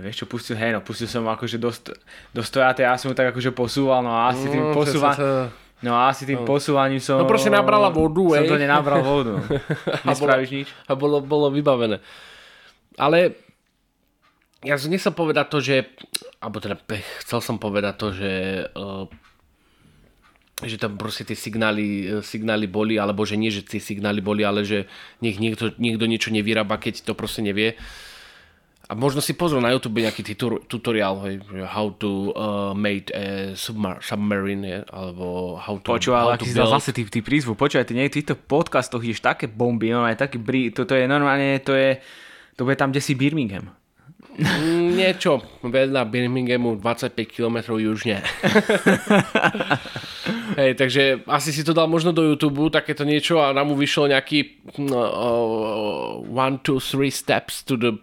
Vieš 0.00 0.24
čo, 0.24 0.26
pustil, 0.26 0.56
hej, 0.56 0.72
no, 0.72 0.80
pustil 0.80 1.06
som 1.06 1.28
akože 1.28 1.60
dosť, 1.60 1.94
dosť 2.32 2.48
stojaté, 2.48 2.80
ja 2.88 2.96
som 2.96 3.12
mu 3.12 3.14
tak 3.14 3.30
akože 3.36 3.52
posúval, 3.52 4.00
no 4.00 4.10
a 4.10 4.32
asi 4.32 4.48
tým 4.48 4.72
no, 4.72 4.74
posúva... 4.74 5.12
No 5.80 5.96
a 5.96 6.12
asi 6.12 6.28
tým 6.28 6.44
no. 6.44 6.48
posúvaním 6.48 7.00
som... 7.00 7.16
No 7.16 7.24
proste 7.24 7.48
nabrala 7.48 7.88
vodu, 7.88 8.36
Som 8.36 8.52
to 8.52 8.60
nenabral 8.60 9.00
vodu. 9.00 9.40
Nespravíš 10.08 10.50
nič? 10.52 10.68
A 10.84 10.92
bolo, 10.92 11.24
bolo 11.24 11.48
vybavené. 11.48 12.04
Ale 13.00 13.32
ja 14.60 14.76
som 14.76 14.92
nechcel 14.92 15.16
povedať 15.16 15.46
to, 15.48 15.58
že... 15.64 15.88
Alebo 16.36 16.60
teda 16.60 16.76
chcel 17.24 17.40
som 17.40 17.56
povedať 17.56 17.94
to, 17.96 18.08
že 18.12 18.32
uh, 18.76 19.08
že 20.60 20.76
tam 20.76 21.00
proste 21.00 21.24
tie 21.24 21.36
signály, 21.36 22.04
e, 22.04 22.20
signály 22.20 22.68
boli, 22.68 23.00
alebo 23.00 23.24
že 23.24 23.40
nie, 23.40 23.48
že 23.48 23.64
tie 23.64 23.80
signály 23.80 24.20
boli, 24.20 24.44
ale 24.44 24.66
že 24.66 24.84
nech 25.24 25.40
niekto, 25.40 25.72
niekto 25.80 26.04
niečo 26.04 26.28
nevyrába, 26.28 26.76
keď 26.76 27.00
to 27.06 27.16
proste 27.16 27.40
nevie. 27.40 27.80
A 28.90 28.98
možno 28.98 29.22
si 29.22 29.38
pozrel 29.38 29.62
na 29.62 29.70
YouTube 29.70 30.02
nejaký 30.02 30.34
tutor, 30.34 30.66
tutoriál, 30.66 31.22
hej, 31.22 31.38
how 31.62 31.94
to 31.94 32.34
uh, 32.34 32.74
make 32.74 33.06
a 33.14 33.54
submar- 33.54 34.02
submarine, 34.02 34.66
je, 34.66 34.78
alebo 34.90 35.54
how 35.62 35.78
to... 35.78 35.94
Počúva, 35.94 36.26
ale 36.26 36.34
aký 36.34 36.50
zase 36.50 36.90
ty, 36.90 37.06
ty 37.06 37.22
prízvu. 37.22 37.54
Počúvaj, 37.54 37.86
ty 37.86 37.94
nie 37.94 38.10
v 38.10 38.18
týchto 38.18 38.34
podcastoch 38.34 39.06
ideš 39.06 39.22
také 39.22 39.46
bomby, 39.46 39.94
no 39.94 40.02
aj 40.02 40.18
taký 40.18 40.42
brí, 40.42 40.74
toto 40.74 40.98
je 40.98 41.06
normálne, 41.06 41.62
to 41.62 41.70
je, 41.70 42.02
to 42.58 42.66
bude 42.66 42.74
tam, 42.74 42.90
kde 42.90 42.98
si 42.98 43.14
Birmingham. 43.14 43.70
Mm, 44.40 44.98
Niečo 44.98 45.38
vedľa 45.62 46.10
Birminghamu 46.10 46.82
25 46.82 47.14
km 47.30 47.78
južne. 47.78 48.18
Hej, 50.60 50.74
takže 50.74 51.22
asi 51.30 51.54
si 51.54 51.62
to 51.62 51.70
dal 51.70 51.86
možno 51.86 52.10
do 52.10 52.26
YouTube, 52.26 52.74
takéto 52.74 53.06
niečo 53.06 53.38
a 53.38 53.54
nám 53.54 53.70
mu 53.70 53.78
vyšlo 53.78 54.10
nejaký 54.10 54.66
uh, 54.82 56.26
one, 56.26 56.58
two, 56.66 56.82
three 56.82 57.14
steps 57.14 57.62
to 57.62 57.78
the 57.78 57.94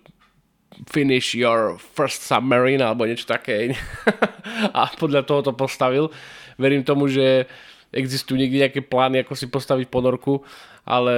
finish 0.86 1.34
your 1.34 1.82
first 1.82 2.22
submarine 2.22 2.86
alebo 2.86 3.10
niečo 3.10 3.26
také. 3.26 3.74
a 4.78 4.92
podľa 4.94 5.26
toho 5.26 5.42
to 5.42 5.54
postavil. 5.58 6.14
Verím 6.62 6.86
tomu, 6.86 7.10
že 7.10 7.50
existujú 7.90 8.38
niekde 8.38 8.62
nejaké 8.62 8.82
plány, 8.86 9.24
ako 9.24 9.34
si 9.34 9.48
postaviť 9.48 9.88
ponorku, 9.90 10.44
ale 10.84 11.16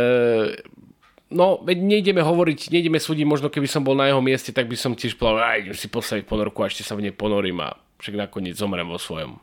no, 1.34 1.60
veď 1.62 1.78
nejdeme 1.82 2.22
hovoriť, 2.22 2.70
nejdeme 2.70 3.02
súdiť, 3.02 3.26
možno 3.26 3.48
keby 3.50 3.66
som 3.66 3.82
bol 3.82 3.98
na 3.98 4.10
jeho 4.10 4.22
mieste, 4.22 4.54
tak 4.54 4.70
by 4.70 4.78
som 4.78 4.94
tiež 4.94 5.18
povedal, 5.18 5.46
aj 5.46 5.60
idem 5.66 5.78
si 5.78 5.88
postaviť 5.90 6.24
ponorku 6.30 6.62
a 6.62 6.70
ešte 6.70 6.86
sa 6.86 6.94
v 6.94 7.10
nej 7.10 7.14
ponorím 7.14 7.66
a 7.66 7.74
však 8.00 8.16
nakoniec 8.16 8.56
zomrem 8.56 8.86
vo 8.86 9.02
svojom. 9.02 9.42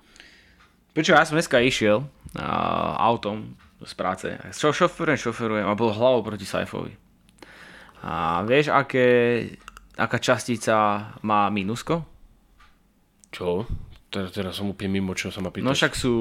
Prečo 0.96 1.12
ja 1.12 1.28
som 1.28 1.37
dneska 1.37 1.61
išiel 1.61 2.00
uh, 2.00 2.92
autom 2.96 3.52
z 3.85 3.92
práce. 3.92 4.26
Čo 4.56 4.73
šoferujem, 4.73 5.20
šoferujem 5.20 5.68
a 5.68 5.76
bol 5.76 5.92
hlavou 5.92 6.25
proti 6.25 6.49
Saifovi. 6.49 6.96
A 8.00 8.40
vieš, 8.49 8.73
aké, 8.73 9.04
aká 9.97 10.21
častica 10.21 11.11
má 11.25 11.49
mínusko? 11.49 12.05
Čo? 13.33 13.65
Teraz, 14.12 14.31
teraz 14.31 14.55
som 14.57 14.71
úplne 14.71 15.00
mimo, 15.00 15.17
čo 15.17 15.35
sa 15.35 15.43
ma 15.43 15.50
pýtaš. 15.50 15.67
No 15.67 15.75
však 15.75 15.93
sú 15.99 16.15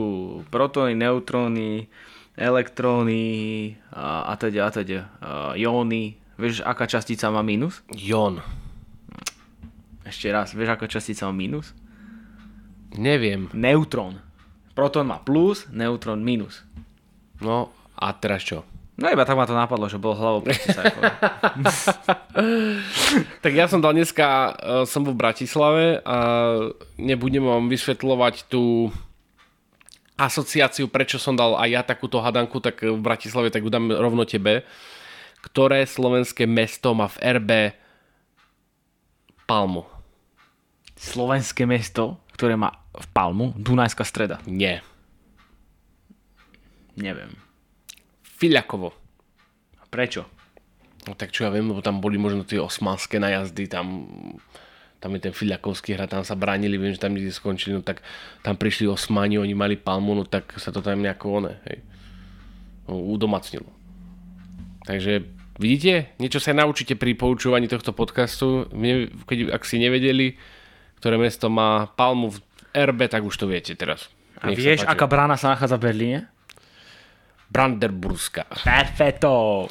protóny, 0.49 0.97
neutróny, 0.97 1.85
elektróny 2.35 3.23
a, 3.93 4.31
a 4.31 4.33
teda, 4.35 4.67
a 4.67 4.69
teda, 4.71 4.99
jóny. 5.55 6.19
Vieš, 6.35 6.67
aká 6.67 6.83
častica 6.83 7.31
má 7.31 7.39
mínus? 7.39 7.79
Jon. 7.95 8.43
Ešte 10.03 10.27
raz, 10.33 10.51
vieš, 10.51 10.75
aká 10.75 10.91
častica 10.91 11.31
má 11.31 11.33
mínus? 11.35 11.71
Neviem. 12.95 13.47
Neutrón. 13.55 14.19
Protón 14.75 15.07
má 15.07 15.23
plus, 15.23 15.63
neutrón 15.71 16.19
minus. 16.27 16.67
No 17.39 17.71
a 17.95 18.11
teraz 18.11 18.43
čo? 18.43 18.67
No 18.95 19.11
iba 19.11 19.27
tak 19.27 19.35
ma 19.35 19.43
to 19.43 19.51
napadlo, 19.51 19.91
že 19.91 19.99
bol 19.99 20.15
hlavou 20.15 20.39
proti. 20.47 20.71
Tak 23.43 23.51
ja 23.51 23.67
som 23.67 23.79
dal 23.83 23.95
dneska, 23.95 24.55
uh, 24.55 24.83
som 24.87 25.03
v 25.03 25.15
Bratislave 25.15 25.99
a 26.03 26.17
nebudem 26.99 27.43
vám 27.43 27.67
vysvetľovať 27.67 28.47
tú 28.47 28.91
asociáciu, 30.15 30.87
prečo 30.87 31.19
som 31.19 31.35
dal 31.35 31.59
aj 31.59 31.69
ja 31.71 31.81
takúto 31.83 32.23
hadanku, 32.23 32.63
tak 32.63 32.83
v 32.83 32.99
Bratislave 32.99 33.51
tak 33.51 33.67
ju 33.67 33.71
dám 33.71 33.91
rovno 33.91 34.23
tebe. 34.23 34.63
Ktoré 35.43 35.83
slovenské 35.85 36.47
mesto 36.47 36.95
má 36.95 37.11
v 37.11 37.19
RB 37.39 37.51
Palmu? 39.45 39.85
Slovenské 40.95 41.67
mesto, 41.67 42.17
ktoré 42.33 42.55
má 42.55 42.71
v 42.95 43.07
Palmu, 43.11 43.51
Dunajská 43.59 44.07
streda. 44.07 44.39
Nie. 44.47 44.79
Neviem. 46.95 47.44
Filiakovo. 48.45 48.93
Prečo? 49.89 50.29
No 51.05 51.13
tak 51.13 51.33
čo 51.33 51.45
ja 51.45 51.53
viem, 51.53 51.69
lebo 51.69 51.81
tam 51.81 52.01
boli 52.01 52.17
možno 52.17 52.45
tie 52.45 52.61
osmanské 52.61 53.21
najazdy, 53.21 53.69
tam, 53.69 54.05
tam 54.97 55.13
je 55.17 55.29
ten 55.29 55.33
Filiakovský 55.33 55.93
hrad, 55.93 56.09
tam 56.09 56.25
sa 56.25 56.33
bránili, 56.33 56.81
viem, 56.81 56.93
že 56.93 57.01
tam 57.01 57.13
niekde 57.13 57.33
skončili, 57.33 57.77
no 57.77 57.85
tak 57.85 58.01
tam 58.41 58.57
prišli 58.57 58.89
osmani, 58.89 59.37
oni 59.37 59.53
mali 59.53 59.77
palmu, 59.77 60.17
no 60.17 60.23
tak 60.25 60.57
sa 60.57 60.73
to 60.73 60.81
tam 60.81 61.01
nejako 61.01 61.45
one, 61.45 61.53
hej, 61.69 61.77
no, 62.89 62.97
udomacnilo. 63.13 63.69
Takže 64.85 65.25
vidíte, 65.61 66.13
niečo 66.17 66.41
sa 66.41 66.57
naučíte 66.57 66.97
pri 66.97 67.13
poučúvaní 67.13 67.69
tohto 67.69 67.93
podcastu, 67.93 68.65
keď, 69.29 69.53
ak 69.53 69.61
si 69.61 69.77
nevedeli, 69.77 70.37
ktoré 71.01 71.21
mesto 71.21 71.53
má 71.53 71.85
palmu 71.93 72.33
v 72.33 72.41
RB, 72.73 73.09
tak 73.09 73.21
už 73.21 73.37
to 73.37 73.45
viete 73.45 73.77
teraz. 73.77 74.09
A 74.41 74.49
Nech 74.51 74.57
vieš, 74.57 74.89
aká 74.89 75.05
brána 75.05 75.37
sa 75.37 75.53
nachádza 75.53 75.77
v 75.77 75.85
Berlíne? 75.85 76.19
Brandenburská. 77.49 78.49
Perfetto. 78.65 79.65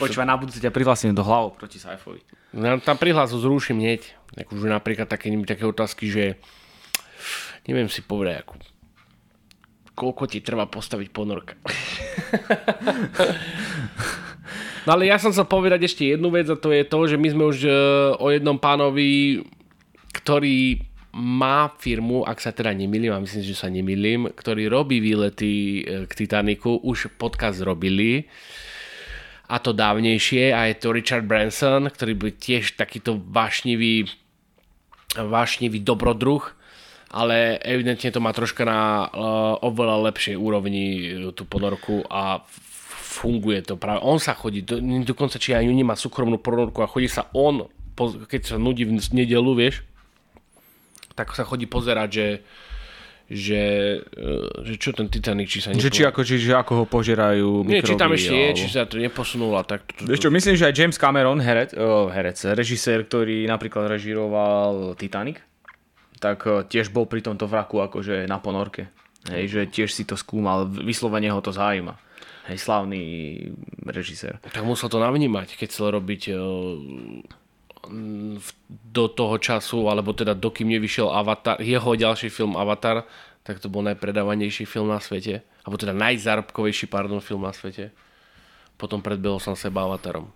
Počúvaj, 0.00 0.26
na 0.26 0.40
budúce 0.40 0.58
ťa 0.58 0.72
prihlasím 0.72 1.12
do 1.12 1.22
hlavou 1.22 1.52
proti 1.52 1.76
Saifovi. 1.76 2.24
No, 2.54 2.80
tam 2.80 2.96
prihlásu 2.96 3.36
zruším 3.38 3.82
hneď. 3.82 4.14
Akože 4.34 4.66
napríklad 4.70 5.06
také, 5.06 5.30
také 5.44 5.64
otázky, 5.68 6.10
že 6.10 6.24
neviem 7.68 7.86
si 7.90 8.02
povedať, 8.02 8.42
ako, 8.42 8.54
koľko 9.94 10.22
ti 10.26 10.38
trvá 10.42 10.66
postaviť 10.66 11.08
ponorka. 11.12 11.54
no 14.86 14.90
ale 14.96 15.06
ja 15.06 15.20
som 15.20 15.30
chcel 15.30 15.46
povedať 15.46 15.86
ešte 15.86 16.08
jednu 16.08 16.32
vec 16.34 16.50
a 16.50 16.58
to 16.58 16.74
je 16.74 16.82
to, 16.82 16.98
že 17.10 17.16
my 17.20 17.28
sme 17.30 17.44
už 17.46 17.58
e, 17.62 17.70
o 18.18 18.26
jednom 18.32 18.58
pánovi, 18.58 19.44
ktorý 20.14 20.82
má 21.14 21.70
firmu, 21.78 22.26
ak 22.26 22.42
sa 22.42 22.50
teda 22.50 22.74
nemýlim, 22.74 23.14
a 23.14 23.22
myslím, 23.22 23.46
že 23.46 23.54
sa 23.54 23.70
nemýlim, 23.70 24.34
ktorý 24.34 24.66
robí 24.66 24.98
výlety 24.98 25.52
e, 25.52 25.80
k 26.10 26.12
Titaniku, 26.12 26.82
už 26.82 27.14
podcast 27.14 27.62
robili 27.62 28.26
a 29.48 29.60
to 29.60 29.76
dávnejšie 29.76 30.50
a 30.50 30.72
je 30.72 30.74
to 30.80 30.88
Richard 30.90 31.28
Branson, 31.28 31.86
ktorý 31.86 32.12
byl 32.16 32.30
tiež 32.34 32.80
takýto 32.80 33.20
vášnivý, 33.20 34.08
vášnivý 35.14 35.84
dobrodruh, 35.84 36.42
ale 37.12 37.60
evidentne 37.60 38.10
to 38.10 38.24
má 38.24 38.32
troška 38.32 38.64
na 38.64 39.06
uh, 39.06 39.60
oveľa 39.62 40.10
lepšej 40.10 40.34
úrovni 40.40 40.86
uh, 40.96 41.36
tú 41.36 41.44
ponorku 41.44 42.02
a 42.08 42.40
funguje 43.14 43.62
to 43.62 43.76
práve. 43.76 44.02
On 44.02 44.18
sa 44.18 44.34
chodí, 44.34 44.64
do, 44.64 44.80
dokonca 45.04 45.38
či 45.38 45.54
aj 45.54 45.68
nemá 45.68 45.94
súkromnú 45.94 46.40
ponorku 46.40 46.80
a 46.82 46.90
chodí 46.90 47.06
sa 47.06 47.28
on, 47.36 47.68
keď 48.26 48.40
sa 48.42 48.56
nudí 48.56 48.88
v 48.88 48.96
nedelu, 48.96 49.52
vieš, 49.54 49.86
tak 51.14 51.32
sa 51.34 51.46
chodí 51.46 51.66
pozerať, 51.66 52.08
že 52.10 52.26
že, 53.24 53.62
uh, 54.04 54.52
že 54.68 54.76
čo 54.76 54.92
ten 54.92 55.08
Titanic, 55.08 55.48
či 55.48 55.64
sa 55.64 55.72
Že 55.72 55.88
či 55.88 56.04
ako, 56.04 56.20
či, 56.28 56.36
že 56.36 56.52
ako 56.52 56.72
ho 56.76 56.84
požerajú 56.84 57.64
Nie, 57.64 57.80
či 57.80 57.96
tam 57.96 58.12
ešte 58.12 58.36
je, 58.36 58.48
alebo- 58.52 58.60
či 58.60 58.66
sa 58.68 58.84
to 58.84 59.00
neposunulo 59.00 59.56
a 59.56 59.64
tak. 59.64 59.80
To, 59.96 60.04
to, 60.04 60.12
Vieš 60.12 60.28
čo, 60.28 60.30
myslím, 60.30 60.54
že 60.60 60.68
aj 60.68 60.74
James 60.76 60.98
Cameron, 61.00 61.40
herec, 61.40 61.72
oh, 61.72 62.12
herec 62.12 62.36
režisér, 62.52 63.08
ktorý 63.08 63.48
napríklad 63.48 63.88
režiroval 63.88 64.92
Titanic, 65.00 65.40
tak 66.20 66.44
eh, 66.44 66.68
tiež 66.68 66.92
bol 66.92 67.08
pri 67.08 67.24
tomto 67.24 67.48
vraku 67.48 67.80
akože 67.80 68.28
na 68.28 68.36
ponorke. 68.36 68.92
Hej, 69.24 69.44
že 69.56 69.60
tiež 69.72 69.88
si 69.88 70.04
to 70.04 70.20
skúmal, 70.20 70.68
vyslovene 70.68 71.32
ho 71.32 71.40
to 71.40 71.48
zaujíma. 71.48 71.96
Hej, 72.44 72.60
slavný 72.60 73.40
režisér. 73.88 74.36
tak 74.44 74.60
musel 74.68 74.92
to 74.92 75.00
navnímať, 75.00 75.56
keď 75.56 75.68
chcel 75.72 75.96
robiť 75.96 76.22
uh, 76.28 77.24
do 78.68 79.04
toho 79.12 79.36
času, 79.38 79.88
alebo 79.88 80.16
teda 80.16 80.32
dokým 80.32 80.68
nevyšiel 80.76 81.10
Avatar, 81.10 81.60
jeho 81.60 81.94
ďalší 81.94 82.28
film 82.32 82.56
Avatar, 82.56 83.04
tak 83.44 83.60
to 83.60 83.68
bol 83.68 83.84
najpredávanejší 83.84 84.64
film 84.64 84.88
na 84.88 84.98
svete. 84.98 85.44
Alebo 85.64 85.76
teda 85.76 85.92
najzárobkovejší, 85.92 86.88
pardon, 86.88 87.20
film 87.20 87.44
na 87.44 87.52
svete. 87.52 87.92
Potom 88.80 89.04
predbehol 89.04 89.40
som 89.40 89.52
seba 89.52 89.84
Avatarom. 89.84 90.32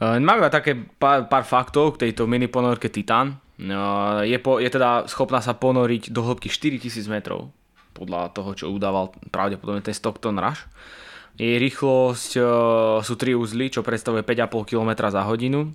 Uh, 0.00 0.18
Mám 0.18 0.42
také 0.50 0.74
pár, 0.74 1.28
pár 1.30 1.44
faktov 1.46 1.94
k 1.94 2.08
tejto 2.08 2.26
mini 2.26 2.48
ponorke 2.48 2.88
Titan. 2.90 3.38
Uh, 3.60 4.26
je, 4.26 4.34
po, 4.42 4.58
je 4.58 4.66
teda 4.66 5.06
schopná 5.06 5.38
sa 5.38 5.54
ponoriť 5.54 6.10
do 6.10 6.26
hĺbky 6.26 6.50
4000 6.50 7.06
metrov, 7.06 7.54
podľa 7.94 8.34
toho, 8.34 8.50
čo 8.58 8.74
udával 8.74 9.14
pravdepodobne 9.30 9.84
ten 9.84 9.94
Stockton 9.94 10.34
Rush. 10.40 10.66
Jej 11.38 11.62
rýchlosť 11.62 12.30
uh, 12.38 12.46
sú 13.04 13.14
3 13.14 13.38
uzly, 13.38 13.70
čo 13.70 13.86
predstavuje 13.86 14.26
5,5 14.26 14.70
km 14.70 14.90
za 15.12 15.22
hodinu. 15.22 15.70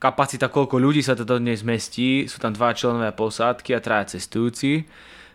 Kapacita, 0.00 0.48
koľko 0.48 0.80
ľudí 0.80 1.04
sa 1.04 1.12
teda 1.12 1.36
dnes 1.36 1.60
zmestí, 1.60 2.24
sú 2.24 2.40
tam 2.40 2.56
dva 2.56 2.72
členové 2.72 3.12
posádky 3.12 3.76
a 3.76 3.84
traja 3.84 4.16
cestujúci. 4.16 4.88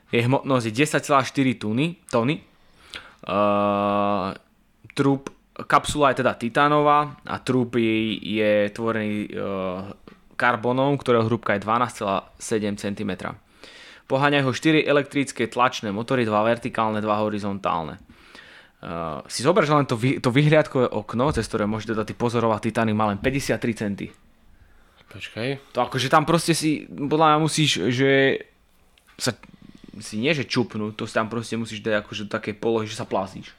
Jej 0.10 0.22
hmotnosť 0.26 0.66
je 0.66 0.74
10,4 0.74 1.62
tuny, 1.62 2.02
tony. 2.10 2.42
Uh, 3.26 4.34
trup, 4.98 5.30
kapsula 5.70 6.14
je 6.14 6.26
teda 6.26 6.34
titánová 6.34 7.14
a 7.30 7.38
trup 7.46 7.78
je, 7.78 8.18
je 8.18 8.74
tvorený 8.74 9.30
uh, 9.38 9.94
karbonom, 10.34 10.98
ktorého 10.98 11.30
hrúbka 11.30 11.54
je 11.54 11.62
12,7 11.62 12.82
cm. 12.82 13.12
Poháňajú 14.06 14.50
ho 14.50 14.54
4 14.54 14.82
elektrické 14.82 15.46
tlačné 15.46 15.94
motory, 15.94 16.26
2 16.26 16.34
vertikálne, 16.42 17.06
2 17.06 17.06
horizontálne. 17.06 18.02
Uh, 18.82 19.22
si 19.30 19.42
zober, 19.42 19.66
že 19.66 19.74
len 19.74 19.86
to, 19.86 19.94
vy, 19.98 20.22
to 20.22 20.34
vyhliadkové 20.34 20.90
okno, 20.90 21.34
cez 21.34 21.46
ktoré 21.50 21.70
môžete 21.70 21.98
teda 21.98 22.06
ty 22.06 22.14
pozorovať 22.18 22.70
Titanic, 22.70 22.94
má 22.98 23.10
len 23.10 23.18
53 23.18 23.62
cm. 23.62 24.25
Počkaj. 25.12 25.74
To 25.76 25.80
akože 25.86 26.08
tam 26.10 26.26
proste 26.26 26.58
si, 26.58 26.90
podľa 26.90 27.36
mňa 27.36 27.40
musíš, 27.40 27.88
že 27.94 28.44
sa, 29.16 29.32
si 30.02 30.20
nie 30.20 30.32
že 30.36 30.44
čupnúť, 30.48 30.98
to 30.98 31.04
si 31.08 31.16
tam 31.16 31.32
proste 31.32 31.56
musíš 31.56 31.86
dať 31.86 32.04
akože 32.04 32.28
do 32.28 32.34
takej 32.36 32.56
polohy, 32.60 32.86
že 32.90 33.00
sa 33.00 33.08
plazíš. 33.08 33.56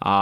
A 0.00 0.12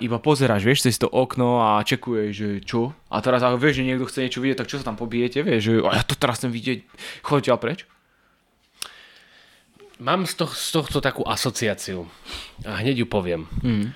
iba 0.00 0.16
pozeráš, 0.16 0.64
vieš, 0.64 0.88
cez 0.88 0.96
to 0.96 1.12
okno 1.12 1.60
a 1.60 1.84
čekuješ, 1.84 2.32
že 2.32 2.48
čo? 2.64 2.96
A 3.12 3.20
teraz 3.20 3.44
ako 3.44 3.60
vieš, 3.60 3.84
že 3.84 3.84
niekto 3.84 4.08
chce 4.08 4.24
niečo 4.24 4.40
vidieť, 4.40 4.64
tak 4.64 4.68
čo 4.72 4.80
sa 4.80 4.88
tam 4.88 4.96
pobijete, 4.96 5.44
vieš, 5.44 5.60
že 5.60 5.72
a 5.84 6.00
ja 6.00 6.04
to 6.08 6.16
teraz 6.16 6.40
chcem 6.40 6.48
vidieť, 6.48 6.88
choďte 7.20 7.52
preč. 7.60 7.80
Mám 10.00 10.24
z, 10.28 10.40
toho, 10.40 10.52
z 10.52 10.68
tohto 10.72 10.98
takú 11.04 11.24
asociáciu. 11.24 12.08
A 12.64 12.80
hneď 12.80 13.04
ju 13.04 13.06
poviem. 13.08 13.48
Mm. 13.64 13.92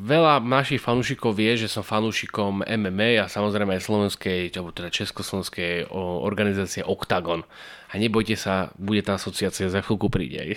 Veľa 0.00 0.40
našich 0.40 0.80
fanúšikov 0.80 1.36
vie, 1.36 1.52
že 1.52 1.68
som 1.68 1.84
fanúšikom 1.84 2.64
MMA 2.64 3.20
a 3.20 3.28
samozrejme 3.28 3.76
aj 3.76 3.84
slovenskej, 3.84 4.38
alebo 4.56 4.72
teda 4.72 4.88
československej 4.88 5.92
organizácie 6.24 6.80
Octagon. 6.80 7.44
A 7.92 8.00
nebojte 8.00 8.40
sa, 8.40 8.72
bude 8.80 9.04
tá 9.04 9.20
asociácia 9.20 9.68
za 9.68 9.84
chvíľku 9.84 10.08
príde. 10.08 10.56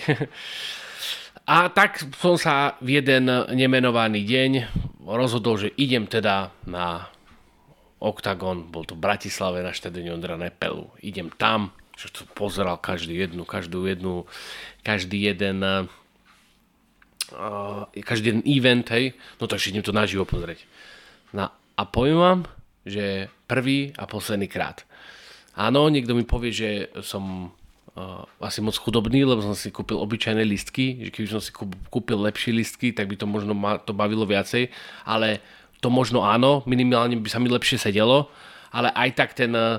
A 1.44 1.68
tak 1.68 2.00
som 2.24 2.40
sa 2.40 2.80
v 2.80 3.04
jeden 3.04 3.28
nemenovaný 3.52 4.24
deň 4.24 4.50
rozhodol, 5.04 5.60
že 5.60 5.76
idem 5.76 6.08
teda 6.08 6.56
na 6.64 7.12
Octagon, 8.00 8.64
bol 8.72 8.88
to 8.88 8.96
v 8.96 9.04
Bratislave 9.04 9.60
na 9.60 9.76
štadióne 9.76 10.16
Ondra 10.16 10.40
Nepelu. 10.40 10.88
Idem 11.04 11.28
tam, 11.36 11.76
že 12.00 12.08
to 12.16 12.24
pozeral 12.32 12.80
každý 12.80 13.20
jednu, 13.20 13.44
každú 13.44 13.84
jednu, 13.84 14.24
každý 14.80 15.28
jeden 15.28 15.60
uh, 17.32 17.88
každý 18.04 18.34
jeden 18.34 18.44
event, 18.44 18.84
hej, 18.92 19.16
no 19.40 19.48
takže 19.48 19.72
idem 19.72 19.86
to 19.86 19.96
naživo 19.96 20.28
pozrieť. 20.28 20.66
No 21.32 21.48
a 21.52 21.82
poviem 21.88 22.18
vám, 22.20 22.40
že 22.84 23.32
prvý 23.48 23.96
a 23.96 24.04
posledný 24.04 24.46
krát. 24.46 24.84
Áno, 25.56 25.86
niekto 25.88 26.12
mi 26.12 26.26
povie, 26.26 26.50
že 26.50 26.70
som 27.00 27.54
uh, 27.94 28.26
asi 28.42 28.60
moc 28.60 28.74
chudobný, 28.74 29.22
lebo 29.22 29.40
som 29.40 29.54
si 29.54 29.70
kúpil 29.70 29.96
obyčajné 29.96 30.42
listky, 30.42 31.00
že 31.06 31.10
keby 31.14 31.28
som 31.30 31.40
si 31.40 31.54
kúpil 31.88 32.18
lepšie 32.18 32.52
listky, 32.52 32.90
tak 32.90 33.06
by 33.08 33.16
to 33.16 33.26
možno 33.26 33.54
ma 33.54 33.78
to 33.78 33.94
bavilo 33.94 34.26
viacej, 34.26 34.68
ale 35.06 35.40
to 35.78 35.88
možno 35.88 36.26
áno, 36.26 36.66
minimálne 36.66 37.16
by 37.16 37.28
sa 37.30 37.38
mi 37.38 37.48
lepšie 37.48 37.78
sedelo, 37.78 38.28
ale 38.74 38.90
aj 38.90 39.10
tak 39.14 39.30
ten, 39.38 39.54
uh, 39.54 39.78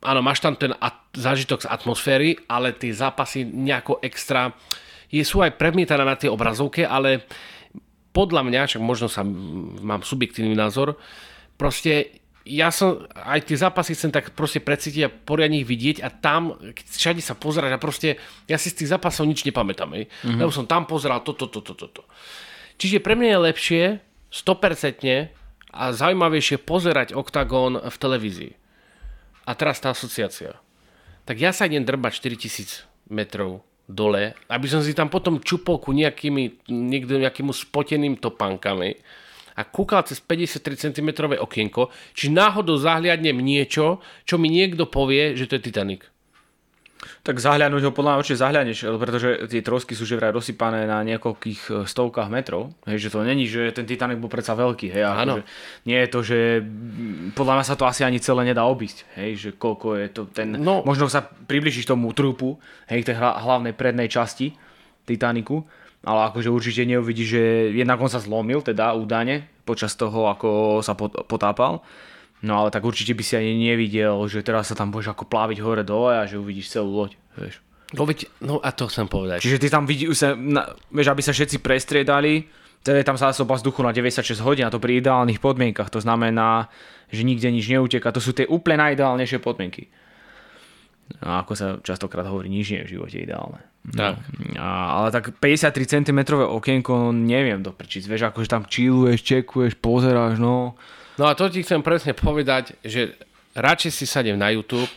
áno, 0.00 0.20
máš 0.22 0.38
tam 0.40 0.54
ten 0.54 0.72
at- 0.78 1.10
zážitok 1.12 1.66
z 1.66 1.70
atmosféry, 1.70 2.38
ale 2.48 2.72
tie 2.72 2.94
zápasy 2.94 3.44
nejako 3.44 4.00
extra, 4.00 4.54
je, 5.12 5.22
sú 5.22 5.44
aj 5.44 5.60
premietané 5.60 6.02
na 6.02 6.16
tie 6.16 6.32
obrazovke, 6.32 6.88
ale 6.88 7.28
podľa 8.16 8.42
mňa, 8.48 8.68
však 8.68 8.82
možno 8.82 9.12
sa 9.12 9.24
mám 9.24 10.00
subjektívny 10.00 10.56
názor, 10.56 10.96
proste 11.60 12.22
ja 12.42 12.74
som 12.74 13.06
aj 13.14 13.46
tie 13.46 13.54
zápasy 13.54 13.94
chcem 13.94 14.10
tak 14.10 14.34
proste 14.34 14.58
precítiť 14.58 15.02
a 15.06 15.12
poriadne 15.12 15.62
ich 15.62 15.68
vidieť 15.68 16.02
a 16.02 16.10
tam, 16.10 16.58
keď 16.58 16.86
všade 16.90 17.22
sa 17.22 17.38
pozerať 17.38 17.70
a 17.76 17.78
proste 17.78 18.18
ja 18.50 18.58
si 18.58 18.74
z 18.74 18.82
tých 18.82 18.90
zápasov 18.90 19.30
nič 19.30 19.46
nepamätám, 19.46 19.94
mm-hmm. 19.94 20.42
lebo 20.42 20.50
som 20.50 20.66
tam 20.66 20.90
pozeral 20.90 21.22
toto, 21.22 21.46
toto, 21.46 21.78
toto. 21.78 22.02
To. 22.02 22.10
Čiže 22.82 22.98
pre 22.98 23.14
mňa 23.14 23.28
je 23.30 23.46
lepšie 23.46 23.82
100% 24.34 25.30
a 25.72 25.82
zaujímavejšie 25.94 26.58
pozerať 26.66 27.14
OKTAGON 27.14 27.78
v 27.86 27.96
televízii. 27.96 28.52
A 29.46 29.50
teraz 29.54 29.78
tá 29.78 29.94
asociácia. 29.94 30.58
Tak 31.22 31.38
ja 31.38 31.54
sa 31.54 31.70
idem 31.70 31.86
drbať 31.86 32.18
4000 32.18 32.90
metrov 33.06 33.62
dole, 33.92 34.32
aby 34.48 34.66
som 34.66 34.80
si 34.80 34.96
tam 34.96 35.12
potom 35.12 35.38
čupol 35.38 35.78
ku 35.78 35.92
nejakými, 35.92 36.72
niekde 36.72 37.20
nejakým 37.20 37.52
spoteným 37.52 38.16
topánkami 38.18 38.96
a 39.52 39.62
kúkal 39.68 40.00
cez 40.08 40.18
53 40.24 40.90
cm 40.90 41.08
okienko, 41.36 41.92
či 42.16 42.32
náhodou 42.32 42.80
zahliadnem 42.80 43.36
niečo, 43.36 44.00
čo 44.24 44.40
mi 44.40 44.48
niekto 44.48 44.88
povie, 44.88 45.36
že 45.36 45.44
to 45.44 45.60
je 45.60 45.64
Titanic. 45.68 46.08
Tak 47.22 47.38
zahľadnúť 47.38 47.86
ho 47.86 47.92
podľa 47.94 48.10
mňa 48.14 48.20
určite 48.20 48.42
zahľadneš, 48.42 48.78
pretože 48.98 49.28
tie 49.46 49.62
trosky 49.62 49.94
sú 49.94 50.02
že 50.02 50.18
vraj 50.18 50.34
rozsypané 50.34 50.90
na 50.90 51.06
niekoľkých 51.06 51.60
e, 51.70 51.70
stovkách 51.86 52.26
metrov. 52.26 52.74
Hej, 52.82 53.06
že 53.06 53.12
to 53.14 53.22
není, 53.22 53.46
že 53.46 53.70
ten 53.70 53.86
Titanic 53.86 54.18
bol 54.18 54.26
predsa 54.26 54.58
veľký. 54.58 54.90
Hej, 54.90 55.06
Áno. 55.06 55.38
Nie 55.86 56.02
je 56.02 56.08
to, 56.10 56.20
že 56.26 56.38
podľa 57.38 57.62
mňa 57.62 57.64
sa 57.70 57.78
to 57.78 57.86
asi 57.86 58.02
ani 58.02 58.18
celé 58.18 58.50
nedá 58.50 58.66
obísť. 58.66 59.06
Hej, 59.14 59.30
že 59.38 59.48
koľko 59.54 60.02
je 60.02 60.06
to 60.10 60.22
ten... 60.34 60.58
No. 60.58 60.82
Možno 60.82 61.06
sa 61.06 61.22
približíš 61.22 61.86
tomu 61.86 62.10
trupu, 62.10 62.58
hej, 62.90 63.06
tej 63.06 63.14
hlavnej 63.22 63.70
prednej 63.70 64.10
časti 64.10 64.58
Titaniku 65.06 65.62
ale 66.02 66.20
akože 66.30 66.50
určite 66.50 66.82
neuvidí, 66.82 67.22
že 67.22 67.70
jednak 67.70 68.02
on 68.02 68.10
sa 68.10 68.18
zlomil, 68.18 68.58
teda 68.58 68.90
údane, 68.98 69.46
počas 69.62 69.94
toho, 69.94 70.26
ako 70.26 70.82
sa 70.82 70.98
potápal. 70.98 71.78
No 72.42 72.58
ale 72.58 72.74
tak 72.74 72.82
určite 72.82 73.14
by 73.14 73.22
si 73.22 73.38
ani 73.38 73.54
nevidel, 73.54 74.18
že 74.26 74.42
teraz 74.42 74.70
sa 74.70 74.74
tam 74.74 74.90
budeš 74.90 75.14
ako 75.14 75.30
pláviť 75.30 75.62
hore 75.62 75.86
dole 75.86 76.18
a 76.18 76.26
že 76.26 76.42
uvidíš 76.42 76.74
celú 76.74 76.90
loď, 77.06 77.14
vieš. 77.38 77.62
No, 77.92 78.02
veď, 78.08 78.26
no 78.42 78.58
a 78.58 78.72
to 78.72 78.88
chcem 78.88 79.06
povedať. 79.06 79.44
Čiže 79.44 79.60
ty 79.62 79.68
tam 79.68 79.84
vidíš, 79.84 80.26
vieš, 80.90 81.08
aby 81.12 81.22
sa 81.22 81.30
všetci 81.30 81.60
prestriedali, 81.60 82.48
teda 82.82 82.98
je 82.98 83.06
tam 83.06 83.20
zásoba 83.20 83.54
vzduchu 83.54 83.84
na 83.86 83.94
96 83.94 84.42
hodín 84.42 84.66
a 84.66 84.72
to 84.74 84.82
pri 84.82 84.98
ideálnych 84.98 85.38
podmienkach. 85.38 85.92
To 85.94 86.02
znamená, 86.02 86.66
že 87.14 87.22
nikde 87.22 87.46
nič 87.52 87.70
neuteká. 87.70 88.10
To 88.10 88.18
sú 88.18 88.34
tie 88.34 88.48
úplne 88.48 88.82
najideálnejšie 88.82 89.38
podmienky. 89.38 89.86
A 91.22 91.46
ako 91.46 91.52
sa 91.54 91.66
častokrát 91.78 92.26
hovorí, 92.26 92.50
nič 92.50 92.74
nie 92.74 92.82
je 92.82 92.86
v 92.88 92.92
živote 92.98 93.22
ideálne. 93.22 93.62
Tak. 93.86 94.18
A, 94.58 94.98
ale 94.98 95.08
tak 95.14 95.36
53 95.38 96.00
cm 96.00 96.20
okienko, 96.42 96.90
no 96.96 97.08
neviem 97.14 97.62
doprčiť. 97.62 98.08
Vieš, 98.08 98.34
akože 98.34 98.48
tam 98.50 98.66
chilluješ, 98.66 99.20
čekuješ, 99.20 99.78
pozeráš, 99.78 100.42
no. 100.42 100.74
No 101.20 101.28
a 101.28 101.36
to 101.36 101.48
ti 101.52 101.60
chcem 101.60 101.84
presne 101.84 102.16
povedať, 102.16 102.76
že 102.80 103.16
radšej 103.52 103.92
si 103.92 104.04
sadem 104.08 104.40
na 104.40 104.48
YouTube, 104.48 104.88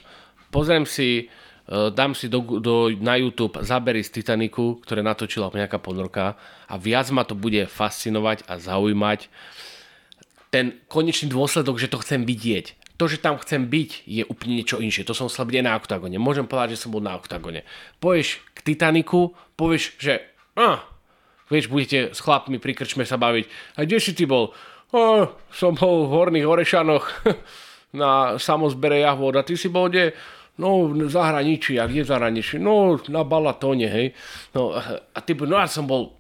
pozriem 0.48 0.88
si, 0.88 1.28
uh, 1.68 1.92
dám 1.92 2.16
si 2.16 2.32
do, 2.32 2.62
do, 2.64 2.92
na 3.00 3.20
YouTube 3.20 3.60
zábery 3.60 4.00
z 4.04 4.22
Titaniku, 4.22 4.80
ktoré 4.80 5.04
natočila 5.04 5.52
nejaká 5.52 5.80
ponorka 5.80 6.40
a 6.72 6.76
viac 6.80 7.12
ma 7.12 7.28
to 7.28 7.36
bude 7.36 7.68
fascinovať 7.68 8.48
a 8.48 8.60
zaujímať 8.60 9.28
ten 10.50 10.80
konečný 10.88 11.28
dôsledok, 11.36 11.76
že 11.76 11.92
to 11.92 12.00
chcem 12.00 12.24
vidieť 12.24 12.86
to, 12.96 13.12
že 13.12 13.20
tam 13.20 13.36
chcem 13.44 13.68
byť, 13.68 14.08
je 14.08 14.24
úplne 14.24 14.64
niečo 14.64 14.80
inšie. 14.80 15.04
To 15.04 15.12
som 15.12 15.28
aj 15.28 15.64
na 15.64 15.76
oktagone. 15.76 16.16
Môžem 16.16 16.48
povedať, 16.48 16.80
že 16.80 16.88
som 16.88 16.96
bol 16.96 17.04
na 17.04 17.20
oktagone. 17.20 17.68
Povieš 18.00 18.40
k 18.56 18.60
Titaniku, 18.72 19.36
povieš, 19.60 20.00
že 20.00 20.24
ah, 20.56 20.80
vieš, 21.52 21.68
budete 21.68 22.16
s 22.16 22.20
chlapmi 22.24 22.56
pri 22.56 22.72
krčme 22.72 23.04
sa 23.04 23.20
baviť. 23.20 23.46
A 23.76 23.84
kde 23.84 24.00
si 24.00 24.16
ty 24.16 24.24
bol? 24.24 24.56
Oh, 24.94 25.32
som 25.50 25.74
bol 25.74 26.06
v 26.06 26.14
Horných 26.14 26.48
Orešanoch 26.48 27.06
na 28.02 28.38
samozbere 28.38 29.02
jahvod. 29.02 29.40
A 29.40 29.48
ty 29.48 29.58
si 29.58 29.72
bol 29.72 29.90
kde? 29.90 30.14
No, 30.62 30.88
v 30.88 31.12
zahraničí. 31.12 31.80
A 31.82 31.90
kde 31.90 32.06
v 32.06 32.12
zahraničí? 32.12 32.62
No, 32.62 33.00
na 33.10 33.26
Balatóne, 33.26 33.88
hej. 33.90 34.08
No, 34.54 34.72
a 34.78 35.20
ty, 35.24 35.36
no 35.36 35.56
ja 35.58 35.68
som 35.68 35.84
bol, 35.90 36.16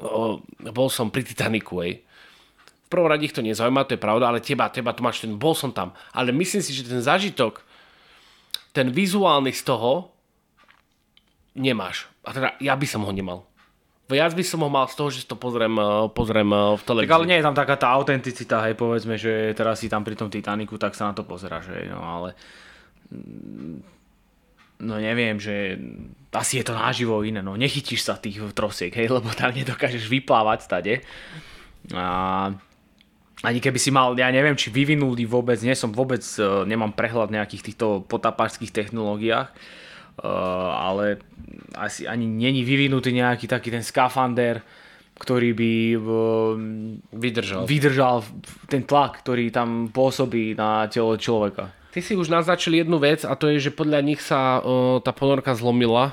oh, 0.00 0.40
bol 0.60 0.88
som 0.88 1.10
pri 1.10 1.26
Titaniku, 1.26 1.82
hej 1.82 2.06
v 2.86 2.94
prvom 2.94 3.10
rade 3.10 3.26
ich 3.26 3.34
to 3.34 3.42
nezaujíma, 3.42 3.82
to 3.82 3.98
je 3.98 4.04
pravda, 4.06 4.30
ale 4.30 4.38
teba, 4.38 4.70
teba 4.70 4.94
to 4.94 5.02
máš 5.02 5.18
ten, 5.26 5.34
bol 5.34 5.58
som 5.58 5.74
tam. 5.74 5.90
Ale 6.14 6.30
myslím 6.30 6.62
si, 6.62 6.70
že 6.70 6.86
ten 6.86 7.02
zážitok, 7.02 7.58
ten 8.70 8.94
vizuálny 8.94 9.50
z 9.50 9.66
toho, 9.66 10.14
nemáš. 11.58 12.06
A 12.22 12.30
teda 12.30 12.54
ja 12.62 12.78
by 12.78 12.86
som 12.86 13.02
ho 13.02 13.10
nemal. 13.10 13.42
Viac 14.06 14.38
by 14.38 14.44
som 14.46 14.62
ho 14.62 14.70
mal 14.70 14.86
z 14.86 14.94
toho, 14.94 15.10
že 15.10 15.26
to 15.26 15.34
pozriem, 15.34 15.74
eh, 15.74 16.06
pozriem 16.14 16.46
eh, 16.46 16.78
v 16.78 16.82
televízii. 16.86 17.10
Tak 17.10 17.16
ale 17.18 17.26
nie 17.26 17.38
je 17.42 17.46
tam 17.46 17.56
taká 17.58 17.74
tá 17.74 17.88
autenticita, 17.98 18.62
hej, 18.62 18.78
povedzme, 18.78 19.18
že 19.18 19.50
teraz 19.58 19.82
si 19.82 19.90
tam 19.90 20.06
pri 20.06 20.14
tom 20.14 20.30
Titaniku, 20.30 20.78
tak 20.78 20.94
sa 20.94 21.10
na 21.10 21.14
to 21.14 21.26
pozeráš, 21.26 21.74
hej, 21.74 21.90
no 21.90 21.98
ale 21.98 22.38
mm, 23.10 23.76
no 24.86 24.94
neviem, 25.02 25.42
že 25.42 25.74
asi 26.30 26.62
je 26.62 26.64
to 26.70 26.78
náživo 26.78 27.24
iné, 27.26 27.42
no 27.42 27.58
nechytíš 27.58 28.06
sa 28.06 28.14
tých 28.14 28.38
trosiek, 28.54 28.94
hej, 28.94 29.10
lebo 29.16 29.26
tam 29.34 29.50
nedokážeš 29.50 30.06
vyplávať 30.06 30.58
stade. 30.62 30.94
A 31.90 32.50
ani 33.44 33.58
keby 33.60 33.78
si 33.78 33.90
mal, 33.90 34.16
ja 34.16 34.30
neviem, 34.32 34.56
či 34.56 34.72
vyvinuli 34.72 35.28
vôbec, 35.28 35.60
nie 35.60 35.76
som 35.76 35.92
vôbec, 35.92 36.24
uh, 36.40 36.64
nemám 36.64 36.96
prehľad 36.96 37.30
nejakých 37.30 37.72
týchto 37.72 38.02
potapárských 38.08 38.72
technológiách, 38.72 39.52
ale 40.20 41.20
asi 41.76 42.08
ani 42.08 42.24
není 42.24 42.64
vyvinutý 42.64 43.12
nejaký 43.12 43.44
taký 43.48 43.68
ten 43.68 43.84
skafander, 43.84 44.64
ktorý 45.16 45.50
by 45.56 45.72
uh, 45.96 46.04
vydržal. 47.16 47.64
vydržal 47.64 48.20
ten 48.68 48.84
tlak, 48.84 49.24
ktorý 49.24 49.48
tam 49.48 49.88
pôsobí 49.88 50.56
na 50.56 50.84
telo 50.92 51.16
človeka. 51.16 51.72
Ty 51.92 52.00
si 52.04 52.12
už 52.12 52.28
naznačil 52.28 52.76
jednu 52.76 53.00
vec 53.00 53.24
a 53.24 53.32
to 53.32 53.48
je, 53.48 53.68
že 53.68 53.72
podľa 53.72 54.00
nich 54.04 54.20
sa 54.20 54.60
uh, 54.60 55.00
tá 55.00 55.16
ponorka 55.16 55.56
zlomila 55.56 56.12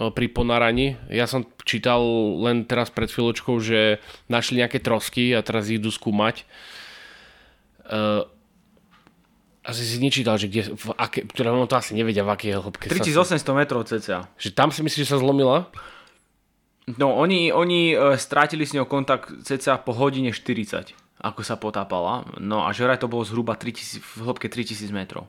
pri 0.00 0.32
ponáraní. 0.32 0.96
Ja 1.12 1.28
som 1.28 1.44
čítal 1.66 2.00
len 2.40 2.64
teraz 2.64 2.88
pred 2.88 3.12
chvíľočkou, 3.12 3.60
že 3.60 4.00
našli 4.32 4.64
nejaké 4.64 4.80
trosky 4.80 5.36
a 5.36 5.44
teraz 5.44 5.68
ich 5.68 5.76
idú 5.76 5.92
skúmať. 5.92 6.48
Asi 9.60 9.84
si 9.84 10.00
nečítal, 10.00 10.40
že 10.40 10.48
kde, 10.48 10.72
v 10.72 10.96
aké, 10.96 11.28
ktoré 11.28 11.52
ono 11.52 11.68
to 11.68 11.76
asi 11.76 11.92
nevedia, 11.92 12.24
v 12.24 12.32
akej 12.32 12.56
hĺbke 12.56 12.88
3800 12.88 13.44
sa... 13.44 13.52
metrov 13.52 13.84
cca. 13.84 14.18
Že 14.40 14.48
tam 14.56 14.72
si 14.72 14.80
myslíš, 14.80 15.04
že 15.04 15.12
sa 15.12 15.20
zlomila? 15.20 15.68
No, 16.96 17.14
oni, 17.14 17.52
oni 17.52 17.92
uh, 17.92 18.16
strátili 18.16 18.64
s 18.64 18.72
ňou 18.72 18.88
kontakt 18.88 19.30
cca 19.44 19.76
po 19.84 19.92
hodine 19.92 20.32
40, 20.32 20.96
ako 21.20 21.40
sa 21.44 21.60
potápala. 21.60 22.24
No 22.40 22.64
a 22.64 22.72
že 22.72 22.88
to 22.96 23.06
bolo 23.06 23.22
zhruba 23.22 23.54
3000, 23.54 24.00
v 24.00 24.20
hĺbke 24.24 24.48
3000 24.48 24.90
metrov. 24.96 25.28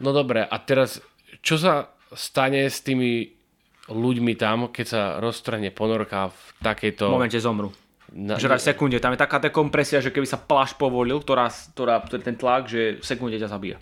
No 0.00 0.16
dobre, 0.16 0.48
a 0.48 0.56
teraz 0.64 1.04
čo 1.44 1.60
sa 1.60 1.92
stane 2.16 2.66
s 2.66 2.80
tými 2.80 3.36
ľuďmi 3.88 4.32
tam, 4.36 4.68
keď 4.72 4.86
sa 4.86 5.02
roztrhne 5.20 5.72
ponorka 5.72 6.32
v 6.32 6.40
takejto... 6.64 7.08
V 7.08 7.16
momente 7.20 7.40
zomru. 7.40 7.72
Na... 8.12 8.40
Že 8.40 8.56
v 8.56 8.68
sekunde. 8.72 8.96
Tam 9.00 9.12
je 9.12 9.20
taká 9.20 9.36
dekompresia, 9.40 10.00
že 10.00 10.08
keby 10.08 10.24
sa 10.24 10.40
pláž 10.40 10.76
povolil, 10.80 11.20
ktorá, 11.20 11.52
ktorá, 11.52 12.00
ktorý 12.00 12.22
ten 12.24 12.36
tlak, 12.40 12.64
že 12.64 13.00
v 13.00 13.04
sekunde 13.04 13.36
ťa 13.36 13.52
zabíja. 13.52 13.76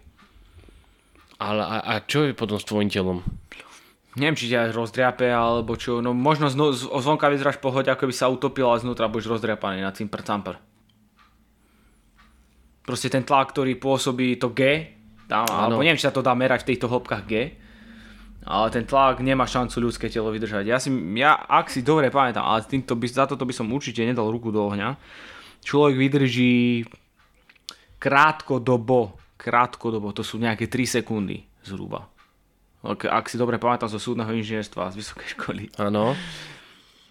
Ale 1.39 1.63
a, 1.63 1.79
a 1.85 1.95
čo 2.03 2.27
je 2.27 2.33
potom 2.33 2.59
s 2.59 2.67
tvojim 2.67 2.91
telom? 2.91 3.23
neviem, 4.17 4.37
či 4.37 4.51
ťa 4.51 4.73
rozdriape, 4.73 5.29
alebo 5.29 5.77
čo, 5.77 6.01
no 6.01 6.17
možno 6.17 6.49
zno, 6.49 6.73
z, 6.73 6.89
zvonka 6.89 7.29
vyzeráš 7.29 7.61
pohode, 7.61 7.93
ako 7.93 8.09
by 8.09 8.15
sa 8.17 8.33
utopil, 8.33 8.65
ale 8.67 8.81
znútra 8.81 9.13
budeš 9.13 9.37
rozdriapaný 9.37 9.85
na 9.85 9.93
cimpr 9.93 10.25
camper. 10.25 10.57
Proste 12.83 13.13
ten 13.13 13.23
tlak, 13.23 13.53
ktorý 13.53 13.77
pôsobí 13.77 14.41
to 14.41 14.51
G, 14.57 14.89
tam, 15.29 15.45
alebo 15.53 15.85
neviem, 15.85 16.01
či 16.01 16.09
sa 16.09 16.15
to 16.15 16.25
dá 16.25 16.33
merať 16.33 16.65
v 16.65 16.69
týchto 16.75 16.89
hĺbkach 16.89 17.29
G, 17.29 17.61
ale 18.47 18.71
ten 18.71 18.87
tlak 18.87 19.19
nemá 19.19 19.43
šancu 19.43 19.91
ľudské 19.91 20.07
telo 20.07 20.31
vydržať. 20.31 20.65
Ja 20.71 20.79
si, 20.79 20.89
ja, 21.19 21.35
ak 21.35 21.67
si 21.67 21.83
dobre 21.83 22.15
pamätám, 22.15 22.47
ale 22.47 22.63
týmto 22.63 22.95
by, 22.95 23.07
za 23.11 23.27
toto 23.27 23.43
by 23.43 23.51
som 23.51 23.67
určite 23.75 24.07
nedal 24.07 24.31
ruku 24.31 24.55
do 24.55 24.63
ohňa, 24.63 24.95
človek 25.67 25.99
vydrží 25.99 26.87
krátkodobo, 27.99 29.19
krátkodobo, 29.35 30.15
to 30.15 30.23
sú 30.23 30.39
nejaké 30.39 30.71
3 30.71 31.03
sekundy 31.03 31.43
zhruba. 31.67 32.07
Ak, 32.87 33.03
ak 33.03 33.27
si 33.27 33.35
dobre 33.35 33.59
pamätám 33.59 33.91
zo 33.91 33.99
súdneho 33.99 34.31
inžinierstva 34.31 34.95
z 34.95 35.03
vysokej 35.03 35.29
školy. 35.35 35.65
Áno. 35.83 36.15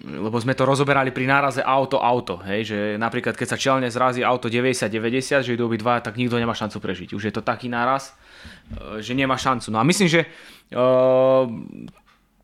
Lebo 0.04 0.36
sme 0.44 0.52
to 0.52 0.68
rozoberali 0.68 1.16
pri 1.16 1.24
náraze 1.24 1.64
auto-auto, 1.64 2.44
hej, 2.44 2.68
že 2.68 2.78
napríklad 3.00 3.32
keď 3.32 3.48
sa 3.48 3.58
čelne 3.58 3.88
zrazí 3.88 4.28
auto 4.28 4.52
90-90, 4.52 5.40
že 5.40 5.56
idú 5.56 5.72
dva, 5.80 6.04
tak 6.04 6.20
nikto 6.20 6.36
nemá 6.36 6.52
šancu 6.52 6.84
prežiť. 6.84 7.16
Už 7.16 7.32
je 7.32 7.34
to 7.34 7.40
taký 7.40 7.72
náraz, 7.72 8.12
e, 8.12 9.00
že 9.00 9.16
nemá 9.16 9.40
šancu. 9.40 9.72
No 9.72 9.80
a 9.80 9.88
myslím, 9.88 10.12
že 10.12 10.28
uh, 10.76 11.48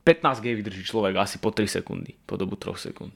15 0.07 0.39
G 0.39 0.55
vydrží 0.55 0.87
človek 0.87 1.19
asi 1.19 1.43
po 1.43 1.51
3 1.51 1.67
sekundy, 1.67 2.15
po 2.23 2.39
dobu 2.39 2.55
3 2.55 2.71
sekúnd. 2.87 3.11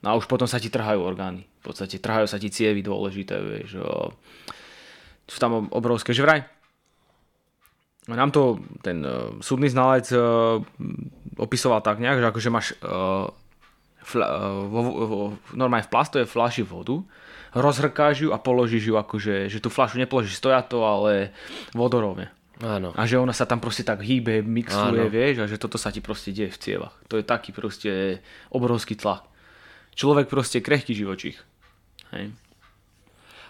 No 0.00 0.06
a 0.06 0.16
už 0.16 0.30
potom 0.30 0.46
sa 0.46 0.62
ti 0.62 0.70
trhajú 0.70 1.02
orgány. 1.02 1.42
V 1.60 1.74
podstate 1.74 1.98
trhajú 1.98 2.30
sa 2.30 2.38
ti 2.38 2.48
cievy 2.48 2.80
dôležité, 2.80 3.36
vieš. 3.42 3.82
Sú 5.26 5.36
tam 5.42 5.68
obrovské, 5.74 6.14
že 6.14 6.22
vraj. 6.24 6.46
Nám 8.08 8.30
to 8.32 8.62
ten 8.80 9.04
uh, 9.04 9.36
súdny 9.44 9.68
znalec 9.68 10.08
uh, 10.14 10.62
opisoval 11.36 11.84
tak 11.84 12.02
nejak, 12.02 12.18
že 12.18 12.26
akože 12.30 12.50
máš 12.50 12.66
uh, 12.82 13.30
fla, 14.02 14.26
uh, 14.26 14.64
vo, 14.66 14.80
vo, 14.82 15.18
normálne 15.54 15.86
v 15.86 15.92
plastovej 15.92 16.26
flaši 16.26 16.62
vodu, 16.66 17.02
rozhrkáš 17.54 18.26
ju 18.26 18.28
a 18.30 18.38
položíš 18.38 18.90
ju 18.90 18.94
akože, 18.98 19.50
že 19.50 19.58
tú 19.58 19.70
flašu 19.70 19.98
nepoložíš 19.98 20.38
stojato, 20.38 20.86
ale 20.86 21.34
vodorovne. 21.74 22.30
Áno. 22.60 22.92
A 22.92 23.08
že 23.08 23.16
ona 23.16 23.32
sa 23.32 23.48
tam 23.48 23.56
proste 23.56 23.80
tak 23.80 24.04
hýbe, 24.04 24.44
mixuje, 24.44 25.00
Áno. 25.00 25.08
vieš, 25.08 25.40
a 25.40 25.48
že 25.48 25.56
toto 25.56 25.80
sa 25.80 25.88
ti 25.88 26.04
proste 26.04 26.28
deje 26.28 26.52
v 26.52 26.60
cievach. 26.60 26.94
To 27.08 27.16
je 27.16 27.24
taký 27.24 27.56
proste 27.56 28.20
obrovský 28.52 29.00
tlak. 29.00 29.24
Človek 29.96 30.28
proste 30.28 30.60
krehký 30.60 30.92
živočích. 30.92 31.40
Hej. 32.12 32.36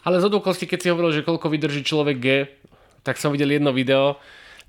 Ale 0.07 0.17
z 0.23 0.31
okolností, 0.31 0.65
keď 0.65 0.79
si 0.81 0.91
hovoril, 0.95 1.13
že 1.13 1.27
koľko 1.27 1.51
vydrží 1.51 1.83
človek 1.85 2.17
G, 2.23 2.27
tak 3.03 3.21
som 3.21 3.35
videl 3.35 3.59
jedno 3.59 3.75
video, 3.75 4.17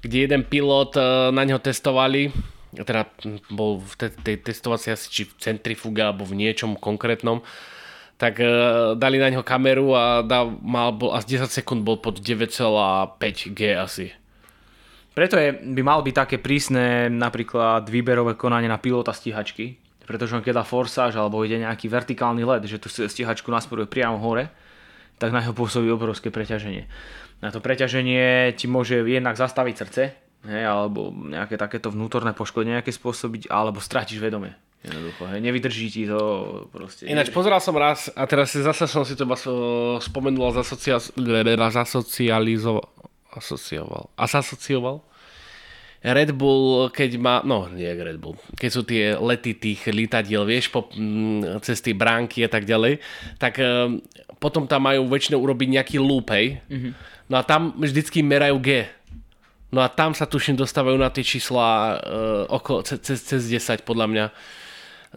kde 0.02 0.28
jeden 0.28 0.44
pilot 0.44 0.98
e, 0.98 1.02
na 1.32 1.44
neho 1.46 1.62
testovali, 1.62 2.34
teda 2.72 3.08
bol 3.52 3.84
v 3.84 3.94
tej, 4.00 4.10
tej 4.16 4.36
testovacej 4.40 4.96
asi 4.96 5.08
či 5.12 5.22
v 5.28 5.34
centrifuge 5.40 6.00
alebo 6.00 6.24
v 6.24 6.40
niečom 6.40 6.80
konkrétnom, 6.80 7.44
tak 8.16 8.38
uh, 8.40 8.94
dali 8.96 9.18
na 9.18 9.34
neho 9.34 9.44
kameru 9.44 9.98
a 9.98 10.22
dal, 10.22 10.54
mal, 10.62 10.94
bol, 10.94 11.12
asi 11.12 11.42
10 11.42 11.52
sekúnd 11.52 11.82
bol 11.82 12.00
pod 12.00 12.22
9,5 12.22 13.58
G 13.58 13.62
asi. 13.76 14.08
Preto 15.12 15.36
je, 15.36 15.52
by 15.52 15.82
mal 15.84 16.00
byť 16.00 16.16
také 16.16 16.38
prísne 16.40 17.12
napríklad 17.12 17.92
výberové 17.92 18.40
konanie 18.40 18.72
na 18.72 18.80
pilota 18.80 19.12
stíhačky, 19.12 19.76
pretože 20.08 20.38
on 20.38 20.46
keď 20.46 20.62
dá 20.62 20.64
forsáž 20.64 21.20
alebo 21.20 21.44
ide 21.44 21.60
nejaký 21.60 21.92
vertikálny 21.92 22.48
led, 22.48 22.64
že 22.64 22.80
tú 22.80 22.88
stíhačku 22.88 23.52
nasmeruje 23.52 23.92
priamo 23.92 24.22
hore, 24.24 24.48
tak 25.20 25.36
na 25.36 25.44
jeho 25.44 25.52
pôsobí 25.52 25.92
obrovské 25.92 26.32
preťaženie. 26.32 26.88
Na 27.44 27.52
to 27.52 27.60
preťaženie 27.60 28.56
ti 28.56 28.72
môže 28.72 29.04
jednak 29.04 29.36
zastaviť 29.36 29.76
srdce, 29.76 30.02
hej, 30.48 30.64
alebo 30.66 31.12
nejaké 31.12 31.58
takéto 31.58 31.94
vnútorné 31.94 32.34
poškodenie 32.34 32.80
nejaké 32.82 32.94
spôsobiť, 32.94 33.50
alebo 33.52 33.82
stratíš 33.84 34.22
vedomie. 34.22 34.54
Jednoducho, 34.82 35.30
hej, 35.30 35.40
nevydrží 35.46 35.88
ti 35.94 36.04
to 36.10 36.22
proste. 36.74 37.06
Ináč 37.06 37.30
pozeral 37.30 37.62
som 37.62 37.78
raz 37.78 38.10
a 38.18 38.26
teraz 38.26 38.50
si 38.50 38.66
zase 38.66 38.90
som 38.90 39.06
si 39.06 39.14
to 39.14 39.30
spomenul 40.02 40.50
a 40.50 40.58
zasocializoval, 41.70 42.90
asocioval. 43.30 44.10
Asocioval? 44.18 45.06
Red 46.02 46.34
Bull, 46.34 46.90
keď 46.90 47.22
má, 47.22 47.46
no 47.46 47.70
nie 47.70 47.86
Red 47.86 48.18
Bull, 48.18 48.34
keď 48.58 48.70
sú 48.74 48.82
tie 48.82 49.14
lety 49.14 49.54
tých 49.54 49.86
litadiel, 49.94 50.50
vieš, 50.50 50.74
po, 50.74 50.90
mm, 50.90 51.62
cez 51.62 51.78
tie 51.78 51.94
bránky 51.94 52.42
a 52.42 52.50
tak 52.50 52.66
ďalej, 52.66 52.98
tak 53.38 53.62
e, 53.62 54.02
potom 54.42 54.66
tam 54.66 54.90
majú 54.90 55.06
väčšinou 55.06 55.38
urobiť 55.38 55.78
nejaký 55.78 56.02
loop, 56.02 56.34
hej. 56.34 56.58
Mm-hmm. 56.74 56.92
No 57.30 57.38
a 57.38 57.46
tam 57.46 57.78
vždycky 57.78 58.26
merajú 58.26 58.58
G. 58.58 58.90
No 59.72 59.80
a 59.80 59.88
tam 59.88 60.12
sa 60.12 60.28
tuším 60.28 60.60
dostávajú 60.60 61.00
na 61.00 61.08
tie 61.08 61.24
čísla 61.24 61.68
e, 61.68 61.96
okolo, 62.52 62.84
cez, 62.84 63.00
cez 63.24 63.42
10 63.48 63.88
podľa 63.88 64.08
mňa. 64.12 64.26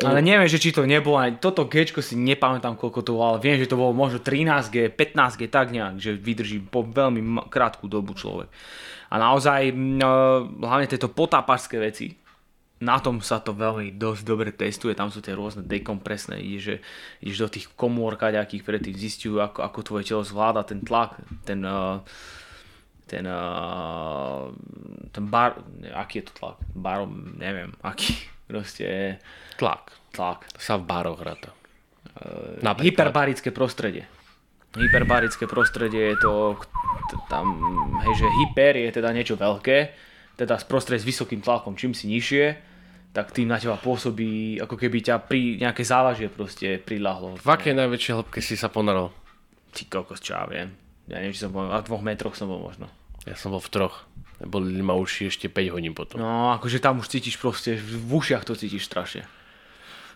Ale 0.02 0.26
neviem, 0.26 0.50
že 0.50 0.58
či 0.58 0.74
to 0.74 0.82
nebolo, 0.82 1.22
aj 1.22 1.38
toto 1.38 1.70
G 1.70 1.86
si 1.86 2.18
nepamätám 2.18 2.74
koľko 2.74 3.06
to 3.06 3.14
bolo, 3.14 3.34
ale 3.34 3.38
viem, 3.38 3.62
že 3.62 3.70
to 3.70 3.78
bolo 3.78 3.94
možno 3.94 4.18
13G, 4.18 4.90
15G, 4.90 5.46
tak 5.46 5.70
nejak, 5.70 6.02
že 6.02 6.18
vydrží 6.18 6.66
po 6.66 6.82
veľmi 6.82 7.46
krátku 7.46 7.86
dobu 7.86 8.10
človek. 8.18 8.50
A 9.14 9.22
naozaj, 9.22 9.70
no, 9.70 10.50
hlavne 10.58 10.90
tieto 10.90 11.06
potápačské 11.06 11.78
veci, 11.78 12.10
na 12.82 12.98
tom 12.98 13.22
sa 13.22 13.38
to 13.38 13.54
veľmi 13.54 13.94
dosť 13.94 14.22
dobre 14.26 14.50
testuje, 14.50 14.98
tam 14.98 15.14
sú 15.14 15.22
tie 15.22 15.30
rôzne 15.30 15.62
dekompresné, 15.62 16.42
ideš, 16.42 16.62
že, 16.62 16.76
ideš 17.22 17.38
do 17.38 17.48
tých 17.54 17.66
komôr 17.78 18.18
kaďakých, 18.18 18.66
predtým 18.66 18.98
zistujú, 18.98 19.38
ako, 19.38 19.62
ako 19.62 19.78
tvoje 19.86 20.10
telo 20.10 20.26
zvláda 20.26 20.66
ten 20.66 20.82
tlak, 20.82 21.22
ten, 21.46 21.62
uh, 21.62 22.02
ten, 23.06 23.24
uh, 23.28 24.50
ten 25.12 25.24
bar, 25.28 25.60
aký 25.92 26.22
je 26.22 26.24
to 26.28 26.32
tlak, 26.40 26.58
barom, 26.72 27.36
neviem, 27.38 27.72
aký, 27.84 28.16
proste... 28.50 29.18
Tlak. 29.60 29.92
Tlak. 30.14 30.46
Sa 30.58 30.78
v 30.78 30.86
baroch 30.86 31.20
ráta. 31.20 31.50
Uh, 32.14 32.60
hyperbarické 32.80 33.50
prostredie 33.50 34.06
hyperbarické 34.74 35.46
prostredie 35.46 36.14
je 36.14 36.18
to 36.18 36.58
tam, 37.30 37.54
hej, 38.02 38.14
že 38.18 38.26
hyper 38.26 38.74
je 38.74 38.90
teda 38.90 39.14
niečo 39.14 39.38
veľké, 39.38 39.94
teda 40.34 40.58
prostredie 40.66 41.02
s 41.02 41.06
vysokým 41.06 41.38
tlakom, 41.38 41.78
čím 41.78 41.94
si 41.94 42.10
nižšie, 42.10 42.44
tak 43.14 43.30
tým 43.30 43.46
na 43.46 43.62
teba 43.62 43.78
pôsobí, 43.78 44.58
ako 44.58 44.74
keby 44.74 44.98
ťa 44.98 45.22
pri 45.22 45.62
nejaké 45.62 45.86
závažie 45.86 46.26
proste 46.26 46.82
prilahlo. 46.82 47.38
V 47.38 47.46
akej 47.46 47.78
najväčšej 47.78 48.14
hĺbke 48.18 48.40
si 48.42 48.58
sa 48.58 48.66
ponaral? 48.66 49.14
Ty 49.70 49.86
kokos, 49.86 50.18
čo 50.18 50.34
ja 50.34 50.42
viem. 50.50 50.74
Ja 51.10 51.20
neviem, 51.20 51.36
či 51.36 51.44
som 51.44 51.52
bol, 51.52 51.68
na 51.68 51.80
dvoch 51.84 52.00
metroch 52.00 52.36
som 52.36 52.48
bol 52.48 52.60
možno. 52.60 52.88
Ja 53.28 53.36
som 53.36 53.52
bol 53.52 53.60
v 53.60 53.70
troch. 53.72 54.04
Boli 54.44 54.76
ma 54.84 54.96
uši 54.96 55.30
ešte 55.32 55.48
5 55.48 55.74
hodín 55.74 55.94
potom. 55.96 56.20
No, 56.20 56.52
akože 56.56 56.82
tam 56.82 57.00
už 57.00 57.08
cítiš 57.08 57.40
proste, 57.40 57.76
v 57.78 58.10
ušiach 58.12 58.44
to 58.44 58.56
cítiš 58.56 58.88
strašne 58.88 59.24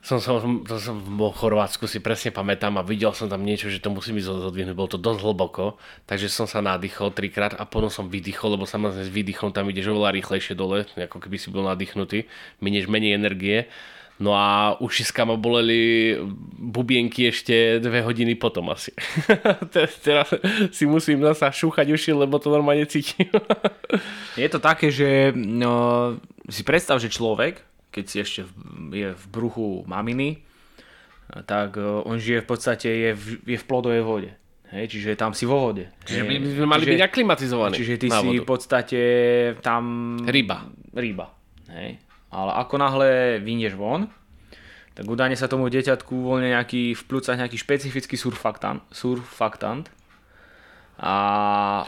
som, 0.03 0.23
som, 0.23 0.63
to 0.63 0.79
som 0.79 0.95
bol 1.19 1.35
v 1.35 1.41
Chorvátsku, 1.43 1.91
si 1.91 1.99
presne 1.99 2.31
pamätám 2.31 2.79
a 2.79 2.87
videl 2.87 3.11
som 3.13 3.27
tam 3.27 3.43
niečo, 3.43 3.67
že 3.67 3.83
to 3.83 3.91
musí 3.91 4.15
byť 4.15 4.25
zodvihnúť, 4.25 4.77
bolo 4.79 4.91
to 4.91 5.01
dosť 5.01 5.21
hlboko, 5.27 5.77
takže 6.07 6.31
som 6.31 6.47
sa 6.47 6.63
nadýchol 6.63 7.11
trikrát 7.11 7.59
a 7.59 7.67
potom 7.67 7.91
som 7.91 8.07
vydýchol, 8.07 8.55
lebo 8.55 8.65
samozrejme 8.65 9.05
s 9.05 9.11
výdychom 9.11 9.51
tam 9.51 9.67
ideš 9.67 9.91
oveľa 9.91 10.15
rýchlejšie 10.15 10.55
dole, 10.55 10.87
ako 10.95 11.19
keby 11.19 11.37
si 11.37 11.51
bol 11.51 11.67
nadýchnutý, 11.67 12.31
minieš 12.63 12.87
menej 12.87 13.19
energie. 13.19 13.67
No 14.19 14.35
a 14.35 14.75
ušiska 14.83 15.23
ma 15.23 15.39
boleli 15.39 16.19
bubienky 16.59 17.31
ešte 17.31 17.79
dve 17.79 18.03
hodiny 18.03 18.35
potom 18.35 18.67
asi. 18.75 18.91
Teraz 20.07 20.35
si 20.75 20.91
musím 20.91 21.23
zasa 21.23 21.55
šúchať 21.55 21.87
uši, 21.95 22.19
lebo 22.19 22.43
to 22.43 22.51
normálne 22.51 22.83
cítim. 22.91 23.31
Je 24.43 24.49
to 24.51 24.59
také, 24.59 24.91
že 24.91 25.31
no, 25.39 26.19
si 26.51 26.67
predstav, 26.67 26.99
že 26.99 27.15
človek, 27.15 27.63
keď 27.95 28.05
si 28.11 28.17
ešte 28.19 28.41
je 28.91 29.15
v 29.15 29.25
bruchu 29.31 29.87
maminy, 29.87 30.43
tak 31.47 31.79
e, 31.79 31.85
on 31.85 32.19
žije 32.19 32.43
v 32.43 32.49
podstate, 32.49 32.89
je 32.89 33.11
v, 33.15 33.25
je 33.55 33.59
v 33.59 33.65
plodovej 33.65 34.03
vode. 34.05 34.31
Hej, 34.69 34.93
čiže 34.93 35.17
tam 35.17 35.33
si 35.33 35.49
vo 35.49 35.73
vode. 35.73 35.89
Čiže 36.05 36.23
my 36.29 36.35
sme 36.45 36.67
mali 36.69 36.85
čiže, 36.85 36.93
byť 36.93 37.03
aklimatizovaní. 37.09 37.75
Čiže 37.81 37.95
ty 37.97 38.09
si 38.13 38.29
vodu. 38.29 38.43
v 38.45 38.45
podstate 38.45 39.01
tam... 39.65 39.83
Ryba. 40.21 40.59
Ryba. 40.93 41.27
Hej. 41.73 42.08
Ale 42.29 42.51
ako 42.61 42.75
náhle 42.77 43.41
vynieš 43.41 43.75
von, 43.79 44.13
tak 44.99 45.07
údajne 45.07 45.39
sa 45.39 45.47
tomu 45.47 45.71
deťatku 45.71 46.11
uvoľne 46.11 46.59
nejaký 46.59 46.93
v 46.99 47.03
plúcach 47.07 47.39
nejaký 47.39 47.55
špecifický 47.55 48.19
surfaktant, 48.19 48.83
surfaktant 48.91 49.87
a 50.99 51.15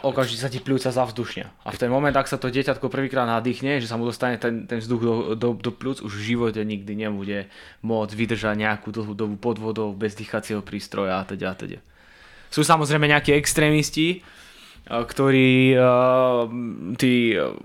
okamžite 0.07 0.39
sa 0.39 0.47
ti 0.47 0.63
pľúca 0.63 0.87
zavzdušňa. 0.87 1.67
A 1.67 1.69
v 1.75 1.79
ten 1.83 1.91
moment, 1.91 2.15
ak 2.15 2.31
sa 2.31 2.39
to 2.39 2.47
dieťatko 2.47 2.87
prvýkrát 2.87 3.27
nadýchne, 3.27 3.83
že 3.83 3.91
sa 3.91 3.99
mu 3.99 4.07
dostane 4.07 4.39
ten, 4.39 4.63
ten 4.63 4.79
vzduch 4.79 5.01
do, 5.03 5.13
do, 5.35 5.49
do 5.59 5.71
pľúc, 5.75 5.99
už 5.99 6.15
v 6.15 6.27
živote 6.31 6.63
nikdy 6.63 6.95
nebude 6.95 7.51
môcť 7.83 8.15
vydržať 8.15 8.55
nejakú 8.55 8.95
dlhú 8.95 9.11
dobu 9.11 9.35
pod 9.35 9.59
vodou 9.59 9.91
bez 9.91 10.15
dýchacieho 10.15 10.63
prístroja 10.63 11.19
a 11.19 11.27
teda 11.27 11.51
a 11.51 11.55
teda. 11.59 11.83
Sú 12.47 12.63
samozrejme 12.63 13.11
nejakí 13.11 13.35
extrémisti, 13.35 14.23
ktorí, 14.89 15.77
tí 16.97 17.11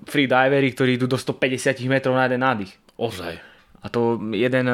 freedivery, 0.05 0.69
ktorí 0.77 0.91
idú 1.01 1.07
do 1.09 1.19
150 1.19 1.81
metrov 1.89 2.15
na 2.15 2.29
jeden 2.29 2.45
nádych. 2.45 2.73
Ozaj. 3.01 3.35
A 3.83 3.87
to 3.89 4.19
jeden 4.35 4.67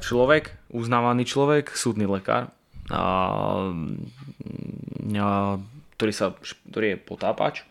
človek, 0.00 0.54
uznávaný 0.70 1.26
človek, 1.26 1.74
súdny 1.74 2.06
lekár, 2.06 2.54
a, 2.90 3.02
a 5.18 5.28
ktorý, 5.96 6.12
sa, 6.14 6.36
ktorý 6.70 6.94
je 6.94 6.98
potápač, 7.00 7.66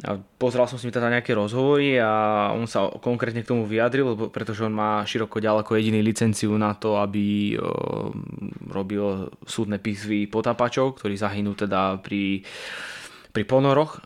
A 0.00 0.16
pozeral 0.40 0.68
som 0.68 0.80
s 0.80 0.84
ním 0.84 0.96
teda 0.96 1.12
nejaké 1.12 1.36
rozhovory 1.36 2.00
a 2.00 2.52
on 2.56 2.64
sa 2.64 2.88
konkrétne 2.88 3.44
k 3.44 3.50
tomu 3.52 3.68
vyjadril, 3.68 4.16
lebo, 4.16 4.32
pretože 4.32 4.64
on 4.64 4.72
má 4.72 5.04
široko 5.04 5.40
ďaleko 5.40 5.76
jediný 5.76 6.00
licenciu 6.00 6.56
na 6.56 6.72
to, 6.72 6.96
aby 6.96 7.56
uh, 7.56 8.08
robil 8.72 9.28
súdne 9.44 9.76
písvy 9.76 10.24
potapačov, 10.28 10.96
ktorí 10.96 11.20
zahynú 11.20 11.52
teda 11.52 12.00
pri, 12.00 12.40
pri 13.30 13.42
ponoroch. 13.46 13.98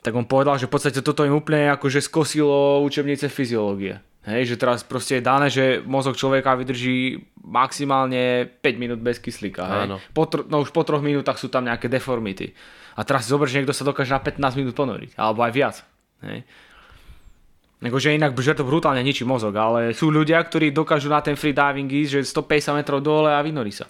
Tak 0.00 0.16
on 0.16 0.24
povedal, 0.24 0.56
že 0.56 0.64
v 0.64 0.72
podstate 0.72 1.04
toto 1.04 1.28
im 1.28 1.36
úplne 1.36 1.68
akože 1.76 2.00
skosilo 2.00 2.80
učebnice 2.84 3.28
fyziológie. 3.28 4.00
Hej, 4.20 4.52
že 4.52 4.56
teraz 4.60 4.84
proste 4.84 5.20
je 5.20 5.24
dané, 5.24 5.48
že 5.48 5.80
mozog 5.80 6.12
človeka 6.12 6.52
vydrží 6.52 7.24
maximálne 7.40 8.52
5 8.60 8.76
minút 8.76 9.00
bez 9.00 9.16
kyslíka. 9.16 9.64
Hej. 9.64 9.80
Áno. 9.88 9.96
Po 10.12 10.28
tr- 10.28 10.44
no 10.44 10.60
už 10.60 10.76
po 10.76 10.84
troch 10.84 11.00
minútach 11.00 11.40
sú 11.40 11.48
tam 11.48 11.64
nejaké 11.64 11.88
deformity. 11.88 12.52
A 12.96 13.04
teraz 13.04 13.24
si 13.24 13.32
zober, 13.32 13.48
že 13.48 13.60
niekto 13.60 13.72
sa 13.72 13.80
dokáže 13.80 14.12
na 14.12 14.20
15 14.20 14.60
minút 14.60 14.76
ponoriť. 14.76 15.16
Alebo 15.16 15.40
aj 15.40 15.52
viac. 15.56 15.76
Hej. 16.20 16.44
Akože 17.80 18.12
inak 18.12 18.36
že 18.36 18.52
to 18.52 18.68
brutálne 18.68 19.00
ničí 19.00 19.24
mozog, 19.24 19.56
ale 19.56 19.96
sú 19.96 20.12
ľudia, 20.12 20.36
ktorí 20.36 20.68
dokážu 20.68 21.08
na 21.08 21.24
ten 21.24 21.32
freediving 21.32 21.88
ísť, 21.88 22.20
že 22.20 22.36
150 22.36 22.76
metrov 22.76 23.00
dole 23.00 23.32
a 23.32 23.40
vynorí 23.40 23.72
sa. 23.72 23.88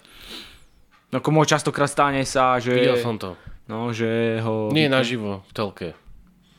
No 1.11 1.19
ako 1.19 1.27
môj 1.35 1.51
častokrát 1.51 1.91
stane 1.91 2.23
sa, 2.23 2.55
že... 2.55 2.71
Videl 2.71 3.03
som 3.03 3.19
to. 3.19 3.35
No, 3.71 3.95
že 3.95 4.43
ho... 4.43 4.67
Nie 4.75 4.91
naživo, 4.91 5.47
v 5.47 5.51
telke. 5.55 5.87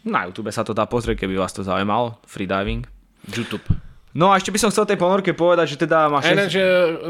Na 0.01 0.25
YouTube 0.25 0.49
sa 0.49 0.65
to 0.65 0.73
dá 0.73 0.89
pozrieť, 0.89 1.29
keby 1.29 1.37
vás 1.37 1.53
to 1.53 1.61
zaujímalo. 1.61 2.17
Freediving. 2.25 2.89
YouTube. 3.29 3.69
No 4.17 4.33
a 4.33 4.41
ešte 4.41 4.53
by 4.53 4.61
som 4.61 4.73
chcel 4.73 4.89
tej 4.89 4.97
ponorke 5.01 5.33
povedať, 5.37 5.77
že 5.77 5.81
teda 5.85 6.09
má 6.09 6.21
A 6.21 6.25
6... 6.25 6.33
ináč, 6.33 6.51
že, 6.57 6.65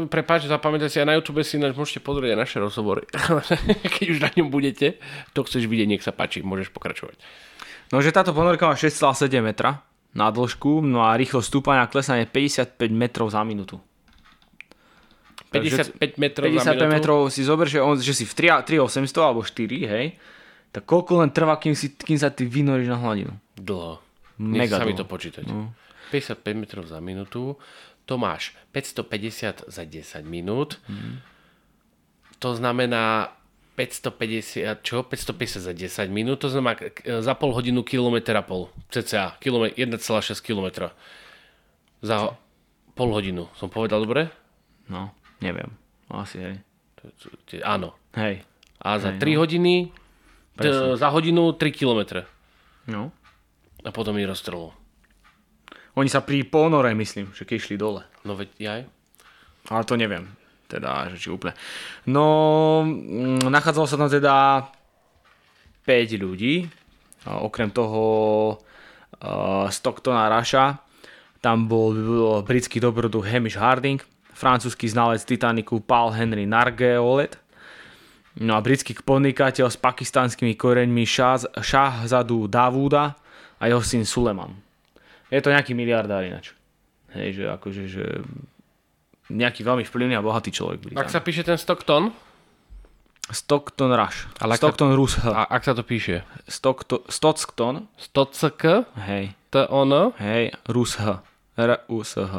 prepáč, 0.07 0.47
zapamätaj 0.47 0.91
si, 0.91 0.99
a 0.99 1.07
na 1.07 1.15
YouTube 1.15 1.39
si 1.43 1.55
ináč 1.55 1.75
môžete 1.75 2.03
pozrieť 2.03 2.35
aj 2.35 2.39
naše 2.39 2.57
rozhovory. 2.59 3.07
Keď 3.95 4.05
už 4.11 4.19
na 4.19 4.31
ňom 4.35 4.47
budete, 4.51 4.99
to 5.31 5.43
chceš 5.47 5.67
vidieť, 5.71 5.87
nech 5.87 6.03
sa 6.03 6.11
páči, 6.11 6.43
môžeš 6.43 6.71
pokračovať. 6.71 7.15
No, 7.91 7.99
že 8.03 8.11
táto 8.15 8.35
ponorka 8.35 8.67
má 8.67 8.75
6,7 8.75 9.39
metra 9.39 9.83
na 10.15 10.31
dĺžku, 10.31 10.83
no 10.83 11.03
a 11.03 11.15
rýchlo 11.15 11.43
stúpania 11.43 11.87
klesanie 11.91 12.27
55 12.27 12.75
metrov 12.91 13.31
za 13.31 13.43
minútu. 13.43 13.83
55 15.53 16.17
metrov 16.17 16.45
55 16.49 16.57
za 16.57 16.73
minútu. 16.73 16.89
metrov 16.89 17.19
si 17.29 17.41
zober, 17.41 17.69
že, 17.69 17.77
on, 17.77 17.95
že 17.95 18.13
si 18.13 18.25
v 18.25 18.33
3, 18.33 18.65
3800 18.65 19.21
alebo 19.21 19.41
4, 19.41 19.53
hej, 19.85 20.05
tak 20.73 20.83
koľko 20.83 21.21
len 21.21 21.29
trvá, 21.29 21.55
kým, 21.55 21.77
si, 21.77 21.93
kým 21.93 22.17
sa 22.17 22.33
ty 22.33 22.43
vynoríš 22.43 22.89
na 22.89 22.97
hladinu? 22.97 23.37
Dlho. 23.53 24.01
Mega 24.41 24.65
Nech 24.65 24.81
sa 24.81 24.83
mi 24.83 24.97
to 24.97 25.05
počítať. 25.05 25.45
55 26.09 26.41
metrov 26.57 26.83
za 26.85 26.97
minútu, 26.97 27.57
to 28.03 28.17
máš 28.17 28.51
550 28.73 29.69
za 29.69 29.83
10 29.85 30.25
minút, 30.25 30.81
to 32.37 32.49
znamená 32.53 33.31
550, 33.73 34.85
čo? 34.85 35.01
550 35.01 35.61
za 35.61 35.73
10 35.73 36.09
minút, 36.09 36.41
to 36.41 36.49
znamená 36.49 36.77
za 37.21 37.33
pol 37.33 37.53
hodinu 37.53 37.81
kilometr 37.81 38.33
a 38.33 38.45
pol, 38.45 38.69
cca, 38.89 39.37
kilome- 39.41 39.73
1,6 39.73 40.01
km. 40.41 40.93
Za 42.03 42.37
pol 42.93 43.09
hodinu, 43.09 43.49
som 43.57 43.71
povedal 43.71 44.05
dobre? 44.05 44.29
No, 44.85 45.09
neviem. 45.43 45.69
Asi, 46.07 46.39
hej. 46.39 46.55
Áno. 47.67 47.91
Hej. 48.15 48.47
A 48.79 48.99
za 48.99 49.11
Hej, 49.15 49.19
3 49.19 49.41
hodiny, 49.43 49.91
t- 50.55 50.95
za 50.95 51.07
hodinu 51.11 51.51
3 51.55 51.71
km. 51.75 52.23
No. 52.87 53.11
A 53.83 53.89
potom 53.91 54.15
mi 54.15 54.23
roztrlo. 54.23 54.71
Oni 55.93 56.09
sa 56.09 56.23
pri 56.23 56.41
ponore, 56.47 56.95
myslím, 56.95 57.35
že 57.35 57.43
keď 57.43 57.55
išli 57.59 57.75
dole. 57.77 58.01
No 58.23 58.33
veď 58.33 58.49
jaj. 58.57 58.81
Ale 59.69 59.83
to 59.85 59.95
neviem. 59.99 60.25
Teda, 60.67 61.05
že 61.13 61.21
či 61.21 61.29
úplne. 61.29 61.53
No, 62.09 62.81
mm, 62.81 63.45
nachádzalo 63.45 63.85
sa 63.85 63.99
tam 63.99 64.09
teda 64.09 64.65
5 65.85 66.17
ľudí. 66.17 66.65
Okrem 67.23 67.71
toho 67.71 68.03
uh, 68.57 69.67
Stocktona 69.69 70.27
Rasha. 70.27 70.81
Tam 71.39 71.67
bol, 71.67 71.91
bol 71.93 72.39
britský 72.43 72.79
dobrodruh 72.79 73.23
Hamish 73.23 73.59
Harding, 73.59 73.99
francúzsky 74.33 74.89
znalec 74.89 75.21
Titaniku 75.23 75.79
Paul 75.79 76.11
Henry 76.13 76.45
Nargeolet, 76.45 77.37
no 78.41 78.57
a 78.57 78.61
britský 78.61 78.97
podnikateľ 78.97 79.69
s 79.69 79.77
pakistanskými 79.77 80.57
koreňmi 80.57 81.05
Shahzadu 81.61 82.49
Davúda 82.49 83.13
a 83.61 83.63
jeho 83.69 83.81
syn 83.81 84.03
Suleman. 84.03 84.57
Je 85.29 85.41
to 85.41 85.49
nejaký 85.49 85.73
miliardár 85.73 86.21
ináč. 86.25 86.53
Hej, 87.13 87.41
že 87.41 87.43
akože, 87.49 87.83
že 87.89 88.05
nejaký 89.29 89.61
veľmi 89.61 89.85
vplyvný 89.85 90.17
a 90.17 90.25
bohatý 90.25 90.49
človek. 90.49 90.81
Ak 90.93 91.09
Britán. 91.09 91.13
sa 91.13 91.21
píše 91.21 91.45
ten 91.45 91.57
Stockton, 91.57 92.09
Stockton 93.31 93.93
Rush. 93.95 94.27
Ale 94.43 94.57
ak 94.57 94.59
sa- 94.59 94.67
Stockton 94.67 94.91
Rus. 94.97 95.15
a 95.23 95.47
ak 95.47 95.61
sa 95.63 95.73
to 95.77 95.85
píše? 95.85 96.27
Stockton, 96.49 97.05
Stockton, 97.07 97.87
Stock, 97.95 98.59
hej, 99.07 99.31
to 99.47 99.63
ono, 99.71 100.11
hej, 100.19 100.51
Rus 100.67 100.99
H. 100.99 101.21
R-U-S-H. 101.53 102.33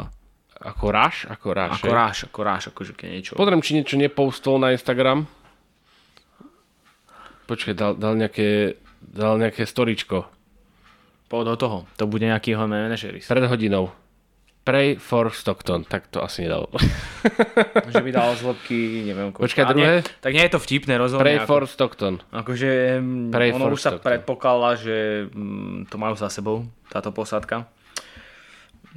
Ako 0.65 0.85
Rush, 0.89 1.29
ako 1.29 1.49
Rush. 1.53 1.85
Ako 1.85 1.89
ráš, 1.93 2.19
ako 2.25 2.41
ráš, 2.41 2.63
akože 2.73 2.93
keď 2.97 3.09
niečo. 3.13 3.33
Pozriem, 3.37 3.61
či 3.61 3.77
niečo 3.77 4.01
nepostol 4.01 4.57
na 4.57 4.73
Instagram. 4.73 5.29
Počkaj, 7.45 7.77
dal, 7.77 7.93
dal, 8.01 8.17
nejaké, 8.17 8.81
dal 9.05 9.37
nejaké 9.37 9.69
storičko. 9.69 10.33
Do 11.35 11.59
toho. 11.59 11.83
To 11.99 12.07
bude 12.07 12.23
nejaký 12.23 12.55
jeho 12.55 12.63
manažer. 12.71 13.19
Pred 13.19 13.51
hodinou. 13.51 13.91
Pray 14.65 14.97
for 14.97 15.29
Stockton. 15.35 15.85
Tak 15.85 16.09
to 16.09 16.25
asi 16.25 16.47
nedal. 16.47 16.73
že 17.93 18.01
by 18.01 18.11
dal 18.15 18.33
z 18.33 18.49
hĺbky, 18.49 19.05
neviem 19.05 19.29
koľko. 19.35 19.45
Počkaj, 19.45 19.65
druhé? 19.67 20.01
Nie, 20.01 20.23
tak 20.25 20.33
nie 20.33 20.41
je 20.47 20.53
to 20.57 20.61
vtipné 20.63 20.95
rozhodne. 20.97 21.27
Pray 21.27 21.37
ako, 21.43 21.49
for 21.51 21.63
Stockton. 21.69 22.15
Akože 22.33 22.97
mm, 22.97 23.29
Pray 23.29 23.53
ono 23.53 23.75
už 23.75 23.83
sa 23.83 23.93
Stockton. 23.93 24.09
predpokladá, 24.09 24.81
že 24.81 25.27
mm, 25.29 25.93
to 25.93 25.97
majú 26.01 26.15
za 26.17 26.33
sebou, 26.33 26.65
táto 26.89 27.13
posádka. 27.13 27.69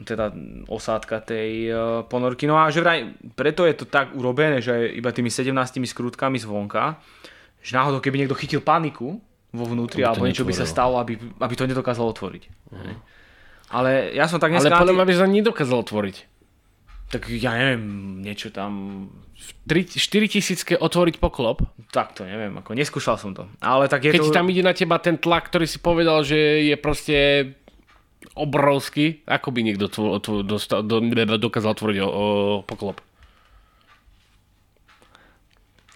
Teda 0.05 0.29
osádka 0.69 1.25
tej 1.25 1.73
uh, 1.73 2.05
ponorky. 2.05 2.45
No 2.45 2.61
a 2.61 2.69
že 2.69 2.85
vraj, 2.85 3.17
preto 3.33 3.65
je 3.65 3.73
to 3.73 3.85
tak 3.89 4.13
urobené, 4.13 4.61
že 4.61 4.93
iba 4.93 5.09
tými 5.09 5.33
17 5.33 5.53
skrutkami 5.89 6.37
zvonka, 6.37 7.01
že 7.65 7.73
náhodou 7.73 7.97
keby 7.97 8.21
niekto 8.21 8.37
chytil 8.37 8.61
paniku 8.61 9.17
vo 9.49 9.65
vnútri, 9.65 10.05
alebo 10.05 10.29
niečo 10.29 10.45
by 10.45 10.53
sa 10.53 10.69
stalo, 10.69 11.01
aby, 11.01 11.17
aby 11.17 11.53
to 11.57 11.65
nedokázal 11.65 12.05
otvoriť. 12.13 12.43
Hej. 12.77 12.95
Ale 13.67 14.15
ja 14.15 14.29
som 14.29 14.39
tak 14.39 14.53
Ale 14.53 14.63
dneska... 14.63 14.79
podľa 14.79 14.95
mňa 14.95 15.05
by 15.07 15.13
sa 15.17 15.27
nedokázal 15.27 15.77
otvoriť. 15.83 16.17
Tak 17.07 17.31
ja 17.31 17.55
neviem, 17.55 17.83
niečo 18.19 18.51
tam... 18.51 19.07
4 19.37 19.93
tisícke 20.27 20.73
otvoriť 20.75 21.21
poklop. 21.21 21.61
Tak 21.93 22.17
to 22.17 22.25
neviem, 22.25 22.57
ako 22.57 22.73
neskúšal 22.73 23.21
som 23.21 23.37
to. 23.37 23.45
Ale 23.61 23.85
tak 23.85 24.03
je 24.03 24.17
Keď 24.17 24.33
to... 24.33 24.35
tam 24.35 24.49
ide 24.49 24.65
na 24.65 24.73
teba 24.73 24.97
ten 24.97 25.15
tlak, 25.15 25.47
ktorý 25.53 25.69
si 25.69 25.77
povedal, 25.77 26.25
že 26.25 26.67
je 26.67 26.75
proste 26.75 27.17
obrovský, 28.33 29.21
ako 29.25 29.49
by 29.53 29.59
niekto 29.61 29.85
tvo, 29.89 30.17
tvo, 30.17 30.41
dostal, 30.41 30.81
do, 30.81 31.01
dokázal 31.37 31.73
otvoriť 31.77 31.97
o, 32.01 32.07
o, 32.07 32.23
poklop? 32.65 33.01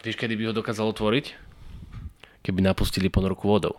Vieš, 0.01 0.17
kedy 0.17 0.33
by 0.33 0.43
ho 0.49 0.53
dokázal 0.53 0.89
otvoriť? 0.89 1.25
Keby 2.41 2.59
napustili 2.65 3.09
ponorku 3.13 3.45
vodou. 3.45 3.77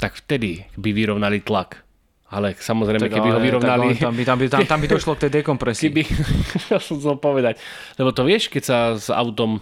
Tak 0.00 0.16
vtedy 0.24 0.64
by 0.80 0.90
vyrovnali 0.96 1.44
tlak. 1.44 1.84
Ale 2.28 2.52
samozrejme, 2.56 3.08
Tak 3.08 3.12
keby 3.12 3.28
ho 3.32 3.40
ale- 3.40 3.44
vyrovnali... 3.44 3.86
tak 3.96 4.04
Tam 4.04 4.14
by, 4.16 4.22
tam, 4.24 4.36
by, 4.36 4.44
tam, 4.48 4.60
tam 4.64 4.80
by 4.84 4.88
došlo 4.88 5.12
k 5.16 5.28
tej 5.28 5.40
dekompresii. 5.40 5.88
Keby, 5.88 6.02
ja 6.72 6.78
som 6.80 7.00
chcel 7.00 7.16
povedať. 7.16 7.60
Lebo 7.96 8.12
to 8.12 8.24
vieš, 8.24 8.52
keď 8.52 8.62
sa 8.64 8.78
s 8.96 9.08
autom 9.08 9.60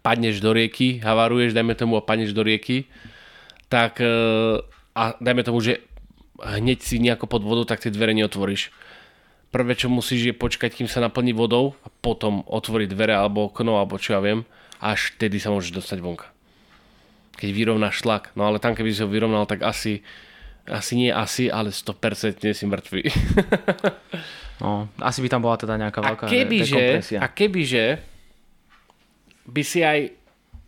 padneš 0.00 0.40
do 0.40 0.56
rieky, 0.56 1.00
havaruješ, 1.04 1.52
dajme 1.52 1.76
tomu 1.76 2.00
a 2.00 2.04
padneš 2.04 2.32
do 2.32 2.40
rieky, 2.40 2.88
tak 3.68 4.00
e, 4.00 4.08
a 4.96 5.02
dajme 5.20 5.44
tomu, 5.44 5.60
že 5.60 5.84
hneď 6.40 6.78
si 6.80 6.96
nejako 6.98 7.28
pod 7.28 7.42
vodou, 7.44 7.64
tak 7.64 7.80
tie 7.80 7.92
dvere 7.92 8.12
neotvoríš. 8.12 8.72
Prvé, 9.50 9.74
čo 9.74 9.90
musíš 9.90 10.30
je 10.30 10.34
počkať, 10.34 10.70
kým 10.78 10.86
sa 10.86 11.02
naplní 11.02 11.34
vodou 11.34 11.74
a 11.82 11.90
potom 12.00 12.46
otvoriť 12.46 12.88
dvere 12.90 13.18
alebo 13.18 13.50
okno, 13.50 13.76
alebo 13.76 13.98
čo 13.98 14.14
ja 14.14 14.20
viem, 14.22 14.46
až 14.78 15.12
vtedy 15.18 15.42
sa 15.42 15.50
môžeš 15.50 15.74
dostať 15.74 15.98
vonka. 15.98 16.30
Keď 17.34 17.50
vyrovnáš 17.50 18.00
tlak. 18.00 18.30
No 18.38 18.46
ale 18.46 18.62
tam, 18.62 18.78
keby 18.78 18.94
si 18.94 19.02
ho 19.02 19.10
vyrovnal, 19.10 19.48
tak 19.50 19.66
asi, 19.66 20.06
asi 20.68 20.92
nie 20.94 21.10
asi, 21.10 21.50
ale 21.50 21.74
100% 21.74 22.40
si 22.46 22.64
mŕtvý. 22.66 23.02
No, 24.60 24.92
asi 25.00 25.24
by 25.24 25.32
tam 25.32 25.40
bola 25.40 25.56
teda 25.56 25.80
nejaká 25.80 26.04
A 26.04 26.06
veľká 26.12 26.24
kebyže, 26.28 26.76
dekompresia. 26.76 27.18
a 27.24 27.26
kebyže 27.32 27.86
by 29.48 29.62
si 29.64 29.80
aj 29.80 30.12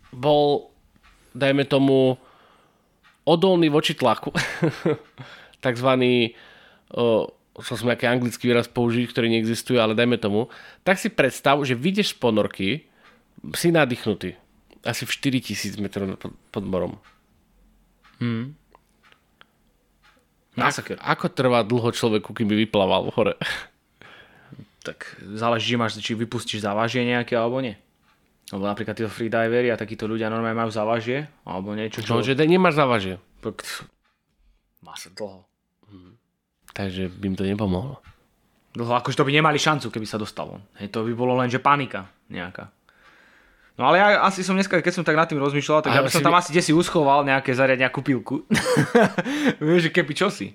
bol, 0.09 0.73
dajme 1.37 1.61
tomu, 1.69 2.17
odolný 3.21 3.69
voči 3.69 3.93
tlaku, 3.93 4.33
takzvaný, 5.63 6.35
o, 6.91 7.31
som 7.63 7.87
nejaký 7.87 8.05
anglický 8.09 8.51
výraz 8.51 8.67
použiť, 8.67 9.07
ktorý 9.07 9.31
neexistuje, 9.31 9.79
ale 9.79 9.95
dajme 9.95 10.19
tomu, 10.19 10.51
tak 10.83 10.99
si 10.99 11.07
predstav, 11.07 11.63
že 11.63 11.79
vyjdeš 11.79 12.13
z 12.13 12.19
ponorky, 12.19 12.69
si 13.55 13.71
nadýchnutý, 13.71 14.35
asi 14.83 15.07
v 15.07 15.11
4000 15.15 15.79
metrov 15.79 16.05
pod, 16.51 16.63
morom. 16.67 16.99
Masaker. 20.53 21.01
Ako 21.01 21.33
trvá 21.33 21.65
dlho 21.65 21.89
človeku, 21.89 22.29
kým 22.35 22.51
by 22.51 22.55
vyplával 22.67 23.09
hore? 23.15 23.39
Tak 24.83 25.15
záleží, 25.23 25.79
máš, 25.79 25.95
či 26.03 26.11
vypustíš 26.11 26.59
závažie 26.59 27.07
nejaké 27.07 27.39
alebo 27.39 27.63
nie. 27.63 27.79
Lebo 28.51 28.67
napríklad 28.67 28.99
títo 28.99 29.07
freedivery 29.07 29.71
a 29.71 29.79
takíto 29.79 30.11
ľudia 30.11 30.27
normálne 30.27 30.59
majú 30.59 30.75
závažie 30.75 31.31
alebo 31.47 31.71
niečo, 31.71 32.03
čo... 32.03 32.11
No, 32.11 32.19
že 32.19 32.35
nemáš 32.35 32.75
závažie. 32.75 33.15
Má 34.83 34.91
sa 34.99 35.07
dlho. 35.15 35.47
Takže 36.73 37.09
by 37.09 37.25
im 37.29 37.35
to 37.37 37.45
nepomohlo. 37.45 38.01
Dlho, 38.73 38.97
akože 38.97 39.21
to 39.21 39.25
by 39.25 39.33
nemali 39.33 39.61
šancu, 39.61 39.93
keby 39.93 40.09
sa 40.09 40.17
dostalo. 40.17 40.57
Hej, 40.81 40.89
to 40.89 41.05
by 41.05 41.13
bolo 41.13 41.37
len, 41.37 41.45
že 41.45 41.61
panika 41.61 42.09
nejaká. 42.33 42.73
No 43.73 43.89
ale 43.89 44.01
ja 44.01 44.21
asi 44.21 44.45
som 44.45 44.53
dneska, 44.53 44.81
keď 44.81 44.93
som 45.01 45.05
tak 45.05 45.17
nad 45.17 45.25
tým 45.25 45.41
rozmýšľal, 45.41 45.81
tak 45.81 45.97
ja 45.97 46.05
by 46.05 46.09
som 46.09 46.21
tam 46.21 46.37
vy- 46.37 46.41
asi 46.45 46.53
desi 46.53 46.73
uschoval 46.73 47.25
nejaké 47.25 47.57
zariadenia 47.57 47.89
kúpilku. 47.89 48.45
Vieš, 49.65 49.89
že 49.89 49.91
keby 49.93 50.13
čosi. 50.13 50.53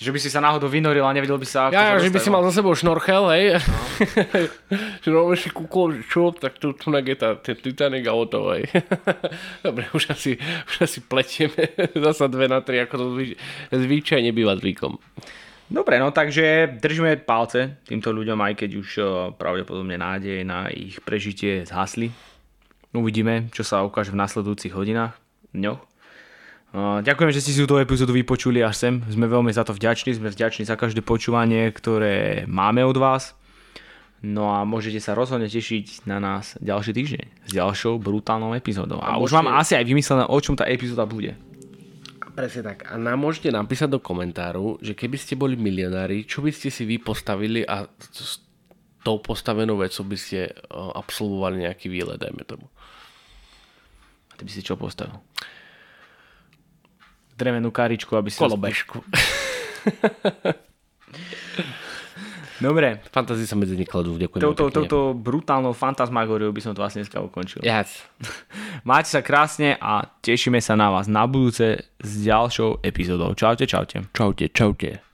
Že 0.00 0.16
by 0.16 0.18
si 0.22 0.30
sa 0.32 0.40
náhodou 0.40 0.70
vynoril 0.70 1.04
a 1.04 1.12
nevedel 1.12 1.36
by 1.36 1.44
sa... 1.44 1.68
Ja, 1.68 1.98
sa 1.98 2.00
že 2.00 2.08
by 2.08 2.18
si 2.22 2.30
mal 2.32 2.40
za 2.46 2.62
sebou 2.62 2.72
šnorchel, 2.72 3.20
hej. 3.36 3.60
že 5.04 5.08
no, 5.12 5.28
si 5.36 5.52
kúkol, 5.52 6.00
čo, 6.08 6.32
tak 6.32 6.56
tu, 6.56 6.72
tu 6.72 6.88
je 6.88 7.16
tá, 7.18 7.36
ten 7.36 7.58
Titanic 7.58 8.08
a 8.08 8.16
hotovo, 8.16 8.56
hej. 8.56 8.64
Dobre, 9.66 9.92
už 9.92 10.08
asi, 10.08 10.40
už 10.40 10.88
asi 10.88 11.04
pletieme 11.04 11.76
zasa 11.92 12.32
dve 12.32 12.48
na 12.48 12.64
tri, 12.64 12.80
ako 12.80 12.94
to 12.96 13.06
zvy, 13.12 13.36
zvyčajne 13.68 14.32
býva 14.32 14.56
zvykom. 14.56 14.96
Dobre, 15.70 16.02
no 16.02 16.10
takže 16.10 16.66
držíme 16.82 17.22
palce 17.22 17.78
týmto 17.86 18.10
ľuďom, 18.10 18.42
aj 18.42 18.54
keď 18.58 18.70
už 18.74 18.88
eh, 18.98 19.06
pravdepodobne 19.38 19.94
nádej 19.94 20.42
na 20.42 20.66
ich 20.66 20.98
prežitie 20.98 21.62
zhasli. 21.62 22.10
Uvidíme, 22.90 23.46
čo 23.54 23.62
sa 23.62 23.86
ukáže 23.86 24.10
v 24.10 24.18
nasledujúcich 24.18 24.74
hodinách, 24.74 25.14
dňoch. 25.54 25.78
Eh, 25.78 26.98
Ďakujem, 27.06 27.30
že 27.30 27.40
ste 27.46 27.54
si 27.54 27.62
túto 27.62 27.78
epizódu 27.78 28.10
vypočuli 28.10 28.66
až 28.66 28.82
sem. 28.82 28.94
Sme 29.06 29.30
veľmi 29.30 29.54
za 29.54 29.62
to 29.62 29.70
vďační, 29.70 30.18
sme 30.18 30.34
vďační 30.34 30.66
za 30.66 30.74
každé 30.74 31.06
počúvanie, 31.06 31.70
ktoré 31.70 32.50
máme 32.50 32.82
od 32.82 32.98
vás. 32.98 33.38
No 34.26 34.52
a 34.52 34.66
môžete 34.66 34.98
sa 34.98 35.14
rozhodne 35.14 35.48
tešiť 35.48 36.04
na 36.04 36.20
nás 36.20 36.58
ďalší 36.60 36.92
týždeň 36.92 37.24
s 37.46 37.50
ďalšou 37.56 37.96
brutálnou 37.96 38.52
epizódou. 38.52 39.00
A, 39.00 39.16
A 39.16 39.22
už 39.22 39.32
mám 39.32 39.54
asi 39.54 39.78
aj 39.78 39.86
vymyslené, 39.86 40.28
o 40.28 40.38
čom 40.42 40.58
tá 40.58 40.68
epizóda 40.68 41.08
bude. 41.08 41.38
Presne 42.40 42.62
tak. 42.72 42.88
A 42.88 42.96
nám 42.96 43.20
môžete 43.20 43.52
napísať 43.52 43.92
do 43.92 44.00
komentáru, 44.00 44.80
že 44.80 44.96
keby 44.96 45.20
ste 45.20 45.36
boli 45.36 45.60
milionári, 45.60 46.24
čo 46.24 46.40
by 46.40 46.48
ste 46.48 46.72
si 46.72 46.88
vy 46.88 46.96
postavili 46.96 47.60
a 47.68 47.84
s 48.00 48.40
tou 49.04 49.20
postavenou 49.20 49.76
vecou 49.76 50.08
by 50.08 50.16
ste 50.16 50.48
absolvovali 50.72 51.68
nejaký 51.68 51.92
výlet, 51.92 52.16
dajme 52.16 52.40
tomu. 52.48 52.64
A 54.32 54.40
ty 54.40 54.48
by 54.48 54.50
si 54.56 54.64
čo 54.64 54.80
postavil? 54.80 55.20
Drevenú 57.36 57.68
karičku, 57.68 58.16
aby 58.16 58.32
si... 58.32 58.40
Kolobežku. 58.40 59.04
Dobre, 62.60 63.00
Fantázii 63.08 63.48
sa 63.48 63.56
medzi 63.56 63.72
nekladú, 63.72 64.20
ďakujem. 64.20 64.44
touto, 64.44 64.68
touto 64.68 64.98
brutálnou 65.16 65.72
fantasmagóriou 65.72 66.52
by 66.52 66.60
som 66.60 66.76
to 66.76 66.84
vlastne 66.84 67.00
dneska 67.00 67.16
ukončil. 67.18 67.64
Yes. 67.64 68.04
Máte 68.88 69.08
sa 69.08 69.24
krásne 69.24 69.80
a 69.80 70.04
tešíme 70.20 70.60
sa 70.60 70.76
na 70.76 70.92
vás 70.92 71.08
na 71.08 71.24
budúce 71.24 71.88
s 71.96 72.10
ďalšou 72.20 72.84
epizódou. 72.84 73.32
Čaute, 73.32 73.64
čaute. 73.64 74.04
Čaute, 74.12 74.52
čaute. 74.52 75.09